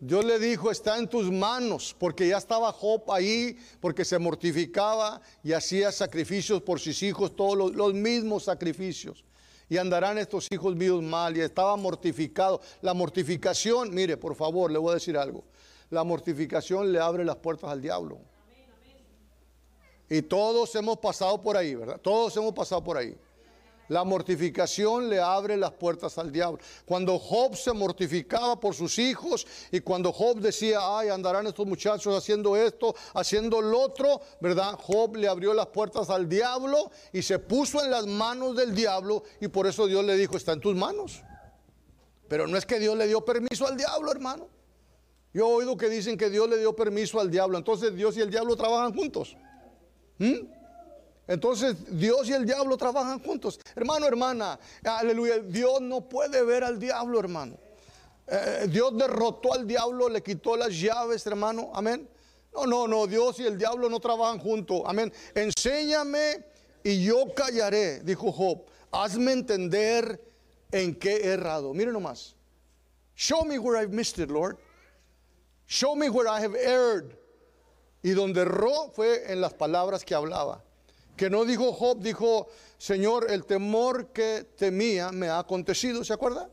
Dios 0.00 0.24
le 0.24 0.38
dijo, 0.38 0.70
está 0.70 0.96
en 0.96 1.08
tus 1.08 1.30
manos, 1.30 1.94
porque 1.98 2.28
ya 2.28 2.38
estaba 2.38 2.72
Job 2.72 3.10
ahí, 3.10 3.56
porque 3.80 4.04
se 4.04 4.18
mortificaba 4.18 5.20
y 5.42 5.52
hacía 5.52 5.90
sacrificios 5.90 6.62
por 6.62 6.78
sus 6.78 7.02
hijos, 7.02 7.34
todos 7.34 7.74
los, 7.74 7.94
mismos 7.94 8.44
sacrificios. 8.44 9.24
Y 9.68 9.76
andarán 9.76 10.18
estos 10.18 10.48
hijos 10.50 10.74
míos 10.74 11.02
mal 11.02 11.36
y 11.36 11.40
estaba 11.40 11.76
mortificado. 11.76 12.60
La 12.80 12.94
mortificación, 12.94 13.94
mire, 13.94 14.16
por 14.16 14.34
favor, 14.34 14.70
le 14.70 14.78
voy 14.78 14.92
a 14.92 14.94
decir 14.94 15.16
algo. 15.16 15.44
La 15.90 16.04
mortificación 16.04 16.92
le 16.92 17.00
abre 17.00 17.24
las 17.24 17.36
puertas 17.36 17.70
al 17.70 17.80
diablo. 17.82 18.18
Y 20.08 20.22
todos 20.22 20.74
hemos 20.74 20.98
pasado 20.98 21.40
por 21.42 21.56
ahí, 21.56 21.74
¿verdad? 21.74 22.00
Todos 22.00 22.34
hemos 22.36 22.54
pasado 22.54 22.82
por 22.82 22.96
ahí. 22.96 23.14
La 23.88 24.04
mortificación 24.04 25.08
le 25.08 25.18
abre 25.18 25.56
las 25.56 25.72
puertas 25.72 26.18
al 26.18 26.30
diablo. 26.30 26.58
Cuando 26.84 27.18
Job 27.18 27.56
se 27.56 27.72
mortificaba 27.72 28.60
por 28.60 28.74
sus 28.74 28.98
hijos 28.98 29.46
y 29.72 29.80
cuando 29.80 30.12
Job 30.12 30.38
decía, 30.40 30.78
ay, 30.82 31.08
andarán 31.08 31.46
estos 31.46 31.66
muchachos 31.66 32.16
haciendo 32.16 32.56
esto, 32.56 32.94
haciendo 33.14 33.60
lo 33.62 33.80
otro, 33.80 34.20
¿verdad? 34.40 34.74
Job 34.80 35.16
le 35.16 35.28
abrió 35.28 35.54
las 35.54 35.66
puertas 35.66 36.10
al 36.10 36.28
diablo 36.28 36.90
y 37.12 37.22
se 37.22 37.38
puso 37.38 37.82
en 37.82 37.90
las 37.90 38.06
manos 38.06 38.56
del 38.56 38.74
diablo 38.74 39.22
y 39.40 39.48
por 39.48 39.66
eso 39.66 39.86
Dios 39.86 40.04
le 40.04 40.16
dijo, 40.16 40.36
está 40.36 40.52
en 40.52 40.60
tus 40.60 40.76
manos. 40.76 41.22
Pero 42.28 42.46
no 42.46 42.58
es 42.58 42.66
que 42.66 42.78
Dios 42.78 42.96
le 42.96 43.06
dio 43.06 43.24
permiso 43.24 43.66
al 43.66 43.76
diablo, 43.76 44.12
hermano. 44.12 44.48
Yo 45.32 45.48
he 45.48 45.54
oído 45.54 45.76
que 45.76 45.88
dicen 45.88 46.18
que 46.18 46.28
Dios 46.30 46.48
le 46.48 46.58
dio 46.58 46.76
permiso 46.76 47.20
al 47.20 47.30
diablo. 47.30 47.56
Entonces 47.56 47.94
Dios 47.94 48.16
y 48.16 48.20
el 48.20 48.30
diablo 48.30 48.54
trabajan 48.56 48.94
juntos. 48.94 49.36
¿Mm? 50.18 50.57
Entonces 51.28 51.76
Dios 51.90 52.26
y 52.28 52.32
el 52.32 52.46
diablo 52.46 52.76
trabajan 52.78 53.22
juntos. 53.22 53.60
Hermano, 53.76 54.06
hermana, 54.06 54.58
aleluya. 54.82 55.38
Dios 55.38 55.80
no 55.82 56.08
puede 56.08 56.42
ver 56.42 56.64
al 56.64 56.78
diablo, 56.78 57.20
hermano. 57.20 57.58
Eh, 58.26 58.66
Dios 58.70 58.96
derrotó 58.96 59.52
al 59.52 59.66
diablo, 59.66 60.08
le 60.08 60.22
quitó 60.22 60.56
las 60.56 60.70
llaves, 60.70 61.26
hermano. 61.26 61.70
Amén. 61.74 62.08
No, 62.54 62.66
no, 62.66 62.88
no. 62.88 63.06
Dios 63.06 63.38
y 63.40 63.44
el 63.44 63.58
diablo 63.58 63.90
no 63.90 64.00
trabajan 64.00 64.38
juntos. 64.38 64.82
Amén. 64.86 65.12
Enséñame 65.34 66.46
y 66.82 67.04
yo 67.04 67.34
callaré, 67.34 68.00
dijo 68.00 68.32
Job. 68.32 68.64
Hazme 68.90 69.32
entender 69.32 70.24
en 70.72 70.94
qué 70.94 71.16
he 71.16 71.32
errado. 71.32 71.74
Mire 71.74 71.92
nomás. 71.92 72.34
Show 73.14 73.44
me 73.44 73.58
where 73.58 73.76
I've 73.76 73.92
missed 73.92 74.18
it, 74.18 74.30
Lord. 74.30 74.56
Show 75.66 75.94
me 75.94 76.08
where 76.08 76.26
I 76.26 76.40
have 76.40 76.54
erred. 76.54 77.18
Y 78.02 78.10
donde 78.10 78.40
erró 78.40 78.90
fue 78.94 79.30
en 79.30 79.42
las 79.42 79.52
palabras 79.52 80.04
que 80.04 80.14
hablaba. 80.14 80.62
Que 81.18 81.28
no 81.28 81.44
dijo 81.44 81.72
Job, 81.72 81.98
dijo, 82.00 82.46
Señor, 82.78 83.26
el 83.28 83.44
temor 83.44 84.12
que 84.12 84.46
temía 84.56 85.10
me 85.10 85.28
ha 85.28 85.40
acontecido, 85.40 86.04
¿se 86.04 86.12
acuerda? 86.12 86.48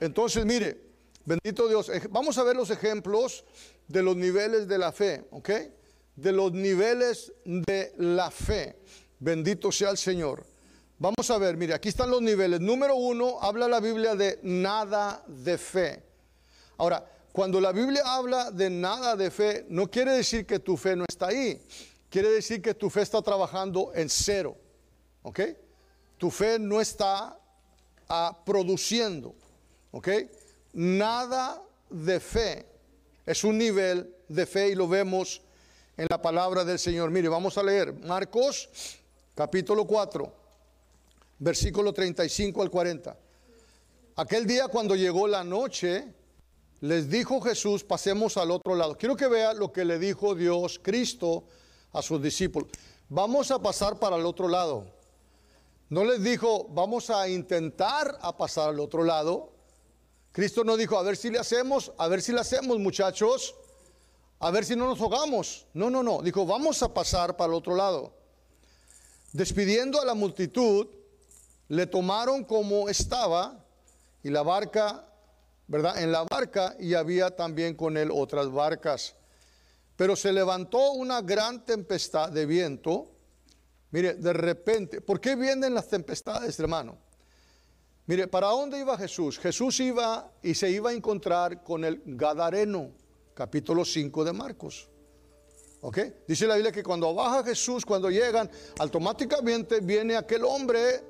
Entonces, 0.00 0.46
mire, 0.46 0.80
bendito 1.26 1.68
Dios, 1.68 1.92
vamos 2.08 2.38
a 2.38 2.42
ver 2.42 2.56
los 2.56 2.70
ejemplos 2.70 3.44
de 3.86 4.02
los 4.02 4.16
niveles 4.16 4.66
de 4.66 4.78
la 4.78 4.92
fe, 4.92 5.26
¿ok? 5.30 5.50
De 6.16 6.32
los 6.32 6.52
niveles 6.52 7.34
de 7.44 7.92
la 7.98 8.30
fe. 8.30 8.78
Bendito 9.18 9.70
sea 9.70 9.90
el 9.90 9.98
Señor. 9.98 10.46
Vamos 10.98 11.30
a 11.30 11.36
ver, 11.36 11.58
mire, 11.58 11.74
aquí 11.74 11.90
están 11.90 12.10
los 12.10 12.22
niveles. 12.22 12.60
Número 12.60 12.96
uno, 12.96 13.38
habla 13.42 13.68
la 13.68 13.80
Biblia 13.80 14.14
de 14.14 14.38
nada 14.42 15.22
de 15.26 15.58
fe. 15.58 16.02
Ahora, 16.78 17.06
cuando 17.30 17.60
la 17.60 17.72
Biblia 17.72 18.00
habla 18.06 18.50
de 18.50 18.70
nada 18.70 19.16
de 19.16 19.30
fe, 19.30 19.66
no 19.68 19.90
quiere 19.90 20.12
decir 20.12 20.46
que 20.46 20.60
tu 20.60 20.78
fe 20.78 20.96
no 20.96 21.04
está 21.06 21.26
ahí. 21.26 21.60
Quiere 22.16 22.30
decir 22.30 22.62
que 22.62 22.72
tu 22.72 22.88
fe 22.88 23.02
está 23.02 23.20
trabajando 23.20 23.92
en 23.94 24.08
cero. 24.08 24.56
¿Ok? 25.22 25.38
Tu 26.16 26.30
fe 26.30 26.58
no 26.58 26.80
está 26.80 27.38
ah, 28.08 28.42
produciendo. 28.42 29.34
¿Ok? 29.90 30.08
Nada 30.72 31.62
de 31.90 32.18
fe. 32.18 32.64
Es 33.26 33.44
un 33.44 33.58
nivel 33.58 34.14
de 34.28 34.46
fe 34.46 34.70
y 34.70 34.74
lo 34.74 34.88
vemos 34.88 35.42
en 35.98 36.06
la 36.08 36.22
palabra 36.22 36.64
del 36.64 36.78
Señor. 36.78 37.10
Mire, 37.10 37.28
vamos 37.28 37.58
a 37.58 37.62
leer 37.62 37.92
Marcos 37.92 38.70
capítulo 39.34 39.86
4, 39.86 40.32
versículo 41.40 41.92
35 41.92 42.62
al 42.62 42.70
40. 42.70 43.14
Aquel 44.16 44.46
día 44.46 44.68
cuando 44.68 44.96
llegó 44.96 45.28
la 45.28 45.44
noche, 45.44 46.14
les 46.80 47.10
dijo 47.10 47.42
Jesús, 47.42 47.84
pasemos 47.84 48.38
al 48.38 48.52
otro 48.52 48.74
lado. 48.74 48.96
Quiero 48.96 49.16
que 49.16 49.26
vea 49.26 49.52
lo 49.52 49.70
que 49.70 49.84
le 49.84 49.98
dijo 49.98 50.34
Dios, 50.34 50.80
Cristo, 50.82 51.44
a 51.92 52.02
sus 52.02 52.22
discípulos. 52.22 52.70
Vamos 53.08 53.50
a 53.50 53.60
pasar 53.60 53.98
para 53.98 54.16
el 54.16 54.26
otro 54.26 54.48
lado. 54.48 54.86
No 55.88 56.04
les 56.04 56.22
dijo, 56.22 56.66
vamos 56.70 57.10
a 57.10 57.28
intentar 57.28 58.18
a 58.20 58.36
pasar 58.36 58.70
al 58.70 58.80
otro 58.80 59.04
lado. 59.04 59.52
Cristo 60.32 60.64
no 60.64 60.76
dijo, 60.76 60.98
a 60.98 61.02
ver 61.02 61.16
si 61.16 61.30
le 61.30 61.38
hacemos, 61.38 61.92
a 61.96 62.08
ver 62.08 62.20
si 62.20 62.32
le 62.32 62.40
hacemos 62.40 62.78
muchachos, 62.78 63.54
a 64.40 64.50
ver 64.50 64.64
si 64.64 64.74
no 64.74 64.86
nos 64.86 65.00
ahogamos. 65.00 65.66
No, 65.74 65.88
no, 65.88 66.02
no. 66.02 66.22
Dijo, 66.22 66.44
vamos 66.44 66.82
a 66.82 66.92
pasar 66.92 67.36
para 67.36 67.48
el 67.50 67.54
otro 67.54 67.76
lado. 67.76 68.12
Despidiendo 69.32 70.00
a 70.00 70.04
la 70.04 70.14
multitud, 70.14 70.88
le 71.68 71.86
tomaron 71.86 72.44
como 72.44 72.88
estaba 72.88 73.64
y 74.22 74.30
la 74.30 74.42
barca, 74.42 75.06
¿verdad? 75.68 76.02
En 76.02 76.10
la 76.10 76.24
barca 76.24 76.74
y 76.80 76.94
había 76.94 77.34
también 77.34 77.74
con 77.74 77.96
él 77.96 78.10
otras 78.12 78.50
barcas. 78.50 79.14
Pero 79.96 80.14
se 80.14 80.32
levantó 80.32 80.92
una 80.92 81.22
gran 81.22 81.64
tempestad 81.64 82.30
de 82.30 82.46
viento. 82.46 83.10
Mire, 83.90 84.14
de 84.14 84.32
repente, 84.32 85.00
¿por 85.00 85.20
qué 85.20 85.34
vienen 85.34 85.74
las 85.74 85.88
tempestades, 85.88 86.58
hermano? 86.60 86.98
Mire, 88.06 88.28
¿para 88.28 88.48
dónde 88.48 88.78
iba 88.78 88.96
Jesús? 88.96 89.38
Jesús 89.38 89.80
iba 89.80 90.30
y 90.42 90.54
se 90.54 90.70
iba 90.70 90.90
a 90.90 90.92
encontrar 90.92 91.64
con 91.64 91.84
el 91.84 92.02
Gadareno, 92.04 92.92
capítulo 93.34 93.84
5 93.84 94.24
de 94.24 94.32
Marcos. 94.32 94.88
¿Ok? 95.80 95.98
Dice 96.26 96.46
la 96.46 96.54
Biblia 96.54 96.72
que 96.72 96.82
cuando 96.82 97.12
baja 97.14 97.42
Jesús, 97.42 97.84
cuando 97.84 98.10
llegan, 98.10 98.50
automáticamente 98.78 99.80
viene 99.80 100.16
aquel 100.16 100.44
hombre, 100.44 101.02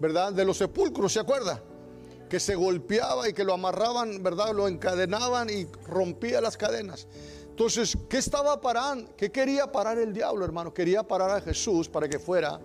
¿verdad? 0.00 0.32
De 0.32 0.44
los 0.44 0.56
sepulcros, 0.56 1.12
¿se 1.12 1.20
acuerda? 1.20 1.62
Que 2.28 2.40
se 2.40 2.54
golpeaba 2.54 3.28
y 3.28 3.32
que 3.32 3.44
lo 3.44 3.54
amarraban, 3.54 4.22
¿verdad? 4.22 4.52
Lo 4.52 4.68
encadenaban 4.68 5.48
y 5.48 5.66
rompía 5.86 6.40
las 6.40 6.56
cadenas. 6.56 7.06
Entonces, 7.56 7.96
¿qué 8.06 8.18
estaba 8.18 8.60
parando? 8.60 9.16
¿Qué 9.16 9.32
quería 9.32 9.72
parar 9.72 9.98
el 9.98 10.12
diablo, 10.12 10.44
hermano? 10.44 10.74
Quería 10.74 11.02
parar 11.02 11.30
a 11.30 11.40
Jesús 11.40 11.88
para 11.88 12.06
que 12.06 12.18
fuera, 12.18 12.60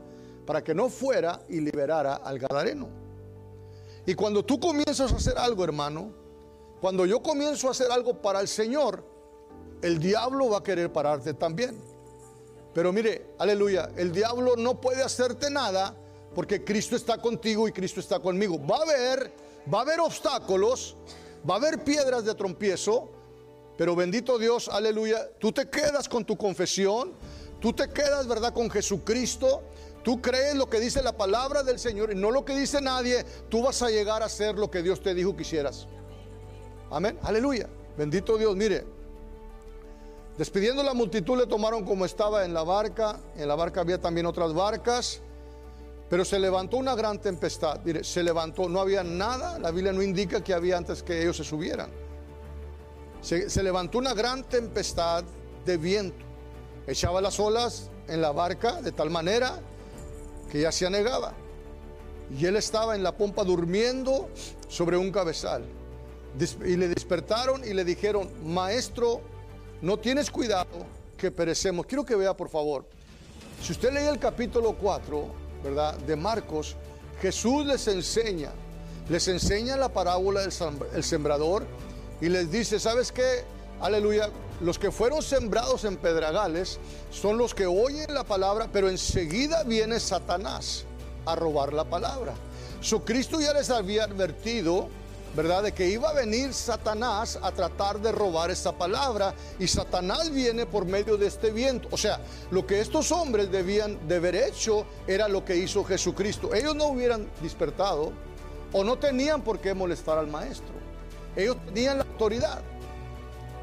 para 0.45 0.61
que 0.61 0.75
no 0.75 0.89
fuera 0.89 1.41
y 1.47 1.61
liberara 1.61 2.15
al 2.15 2.37
Gadareno. 2.37 2.89
Y 4.05 4.13
cuando 4.15 4.43
tú 4.43 4.59
comienzas 4.59 5.13
a 5.13 5.15
hacer 5.15 5.37
algo, 5.37 5.63
hermano, 5.63 6.11
cuando 6.81 7.05
yo 7.05 7.21
comienzo 7.21 7.69
a 7.69 7.71
hacer 7.71 7.89
algo 7.89 8.21
para 8.21 8.41
el 8.41 8.49
Señor, 8.49 9.01
el 9.81 9.97
diablo 9.97 10.49
va 10.49 10.57
a 10.57 10.63
querer 10.63 10.91
pararte 10.91 11.35
también. 11.35 11.81
Pero 12.73 12.91
mire, 12.91 13.27
aleluya, 13.39 13.91
el 13.95 14.11
diablo 14.11 14.57
no 14.57 14.81
puede 14.81 15.03
hacerte 15.03 15.49
nada 15.49 15.95
porque 16.35 16.65
Cristo 16.65 16.97
está 16.97 17.17
contigo 17.17 17.65
y 17.65 17.71
Cristo 17.71 18.01
está 18.01 18.19
conmigo. 18.19 18.59
Va 18.67 18.79
a 18.79 18.81
haber, 18.81 19.31
va 19.73 19.77
a 19.77 19.81
haber 19.83 20.01
obstáculos, 20.01 20.97
va 21.49 21.53
a 21.53 21.57
haber 21.59 21.81
piedras 21.85 22.25
de 22.25 22.35
trompiezo, 22.35 23.20
pero 23.81 23.95
bendito 23.95 24.37
Dios, 24.37 24.69
aleluya, 24.71 25.27
tú 25.39 25.51
te 25.51 25.67
quedas 25.67 26.07
con 26.07 26.23
tu 26.23 26.37
confesión, 26.37 27.13
tú 27.59 27.73
te 27.73 27.89
quedas, 27.89 28.27
¿verdad?, 28.27 28.53
con 28.53 28.69
Jesucristo. 28.69 29.63
Tú 30.03 30.21
crees 30.21 30.53
lo 30.53 30.69
que 30.69 30.79
dice 30.79 31.01
la 31.01 31.17
palabra 31.17 31.63
del 31.63 31.79
Señor 31.79 32.11
y 32.11 32.15
no 32.15 32.29
lo 32.29 32.45
que 32.45 32.55
dice 32.55 32.79
nadie, 32.79 33.25
tú 33.49 33.63
vas 33.63 33.81
a 33.81 33.89
llegar 33.89 34.21
a 34.21 34.29
ser 34.29 34.53
lo 34.53 34.69
que 34.69 34.83
Dios 34.83 35.01
te 35.01 35.15
dijo 35.15 35.35
que 35.35 35.41
hicieras. 35.41 35.87
Amén, 36.91 37.17
aleluya. 37.23 37.67
Bendito 37.97 38.37
Dios, 38.37 38.55
mire. 38.55 38.85
Despidiendo 40.37 40.83
la 40.83 40.93
multitud 40.93 41.35
le 41.35 41.47
tomaron 41.47 41.83
como 41.83 42.05
estaba 42.05 42.45
en 42.45 42.53
la 42.53 42.61
barca, 42.61 43.19
en 43.35 43.47
la 43.47 43.55
barca 43.55 43.81
había 43.81 43.99
también 43.99 44.27
otras 44.27 44.53
barcas, 44.53 45.21
pero 46.07 46.23
se 46.23 46.37
levantó 46.37 46.77
una 46.77 46.93
gran 46.93 47.19
tempestad. 47.19 47.79
Mire, 47.83 48.03
se 48.03 48.21
levantó, 48.21 48.69
no 48.69 48.79
había 48.79 49.03
nada, 49.03 49.57
la 49.57 49.71
Biblia 49.71 49.91
no 49.91 50.03
indica 50.03 50.43
que 50.43 50.53
había 50.53 50.77
antes 50.77 51.01
que 51.01 51.19
ellos 51.19 51.37
se 51.37 51.43
subieran. 51.43 52.10
Se, 53.21 53.63
levantó 53.63 53.99
una 53.99 54.13
gran 54.13 54.43
tempestad 54.43 55.23
de 55.65 55.77
viento. 55.77 56.25
Echaba 56.87 57.21
las 57.21 57.39
olas 57.39 57.89
en 58.07 58.21
la 58.21 58.31
barca 58.31 58.81
de 58.81 58.91
tal 58.91 59.09
manera 59.09 59.59
que 60.51 60.61
ya 60.61 60.71
se 60.71 60.87
anegaba. 60.87 61.33
Y 62.37 62.45
él 62.45 62.55
estaba 62.55 62.95
en 62.95 63.03
la 63.03 63.15
pompa 63.15 63.43
durmiendo 63.43 64.29
sobre 64.67 64.97
un 64.97 65.11
cabezal. 65.11 65.63
Y 66.65 66.77
le 66.77 66.87
despertaron 66.87 67.63
y 67.63 67.73
le 67.73 67.83
dijeron, 67.83 68.29
maestro, 68.43 69.21
no 69.81 69.99
tienes 69.99 70.31
cuidado 70.31 70.85
que 71.17 71.29
perecemos. 71.29 71.85
Quiero 71.85 72.03
que 72.03 72.15
vea, 72.15 72.35
por 72.35 72.49
favor. 72.49 72.85
Si 73.61 73.73
usted 73.73 73.93
lee 73.93 74.07
el 74.07 74.17
capítulo 74.17 74.73
4, 74.73 75.25
¿verdad? 75.63 75.95
De 75.99 76.15
Marcos, 76.15 76.75
Jesús 77.21 77.65
les 77.65 77.87
enseña, 77.87 78.51
les 79.09 79.27
enseña 79.27 79.77
la 79.77 79.89
parábola 79.89 80.41
del 80.41 81.03
sembrador 81.03 81.67
y 82.21 82.29
les 82.29 82.51
dice, 82.51 82.79
¿sabes 82.79 83.11
qué? 83.11 83.43
Aleluya, 83.81 84.29
los 84.61 84.77
que 84.77 84.91
fueron 84.91 85.23
sembrados 85.23 85.85
en 85.85 85.97
pedragales 85.97 86.79
son 87.11 87.37
los 87.37 87.55
que 87.55 87.65
oyen 87.65 88.13
la 88.13 88.23
palabra, 88.23 88.69
pero 88.71 88.89
enseguida 88.89 89.63
viene 89.63 89.99
Satanás 89.99 90.85
a 91.25 91.35
robar 91.35 91.73
la 91.73 91.83
palabra. 91.83 92.33
Su 92.79 93.03
Cristo 93.03 93.41
ya 93.41 93.53
les 93.53 93.71
había 93.71 94.03
advertido, 94.03 94.87
¿verdad? 95.35 95.63
De 95.63 95.71
que 95.71 95.89
iba 95.89 96.09
a 96.09 96.13
venir 96.13 96.53
Satanás 96.53 97.39
a 97.41 97.51
tratar 97.51 97.99
de 97.99 98.11
robar 98.11 98.51
esa 98.51 98.71
palabra 98.71 99.33
y 99.57 99.67
Satanás 99.67 100.31
viene 100.31 100.67
por 100.67 100.85
medio 100.85 101.17
de 101.17 101.25
este 101.25 101.49
viento. 101.49 101.87
O 101.91 101.97
sea, 101.97 102.19
lo 102.51 102.67
que 102.67 102.81
estos 102.81 103.11
hombres 103.11 103.51
debían 103.51 104.07
de 104.07 104.17
haber 104.17 104.35
hecho 104.35 104.85
era 105.07 105.27
lo 105.27 105.43
que 105.43 105.55
hizo 105.55 105.83
Jesucristo. 105.83 106.53
Ellos 106.53 106.75
no 106.75 106.85
hubieran 106.85 107.27
despertado 107.41 108.11
o 108.73 108.83
no 108.83 108.97
tenían 108.97 109.41
por 109.41 109.59
qué 109.59 109.73
molestar 109.73 110.19
al 110.19 110.27
maestro. 110.27 110.80
Ellos 111.35 111.57
tenían 111.65 111.99
la 111.99 112.03
autoridad, 112.03 112.61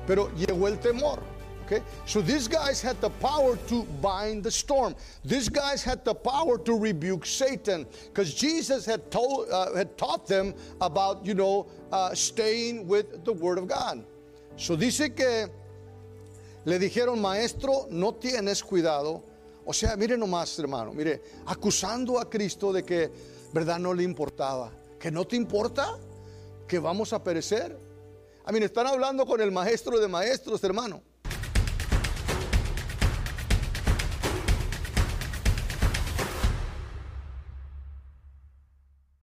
pero 0.07 0.31
llegó 0.37 0.69
el 0.69 0.79
temor. 0.79 1.21
Okay? 1.69 1.83
So 2.07 2.23
these 2.23 2.49
guys 2.49 2.81
had 2.81 2.99
the 3.03 3.11
power 3.21 3.57
to 3.69 3.85
bind 4.01 4.43
the 4.43 4.51
storm. 4.51 4.97
These 5.23 5.51
guys 5.51 5.85
had 5.85 6.03
the 6.03 6.15
power 6.15 6.57
to 6.57 6.79
rebuke 6.79 7.27
Satan 7.27 7.87
because 8.07 8.33
Jesus 8.33 8.87
had 8.87 9.11
told, 9.11 9.51
uh, 9.51 9.75
had 9.75 9.99
taught 9.99 10.27
them 10.27 10.55
about, 10.81 11.27
you 11.27 11.35
know, 11.35 11.67
uh, 11.93 12.15
staying 12.15 12.89
with 12.89 13.23
the 13.25 13.33
Word 13.35 13.59
of 13.59 13.69
God. 13.69 14.03
So 14.57 14.77
dice 14.77 15.15
que 15.15 15.51
le 16.65 16.79
dijeron, 16.79 17.21
maestro, 17.21 17.87
no 17.91 18.13
tienes 18.13 18.63
cuidado. 18.65 19.23
O 19.67 19.73
sea, 19.73 19.95
mire 19.97 20.17
nomás, 20.17 20.59
hermano, 20.59 20.95
mire, 20.95 21.21
acusando 21.47 22.19
a 22.19 22.25
Cristo 22.25 22.73
de 22.73 22.83
que, 22.83 23.11
verdad, 23.53 23.79
no 23.79 23.93
le 23.93 24.05
importaba. 24.05 24.71
Que 24.99 25.11
no 25.11 25.25
te 25.25 25.37
importa 25.37 25.99
que 26.69 26.79
vamos 26.79 27.13
a 27.13 27.25
perecer. 27.25 27.77
A 28.45 28.53
mí, 28.53 28.59
están 28.59 28.87
hablando 28.87 29.27
con 29.27 29.41
el 29.41 29.51
maestro 29.51 29.99
de 29.99 30.07
maestros, 30.07 30.63
hermano. 30.63 31.03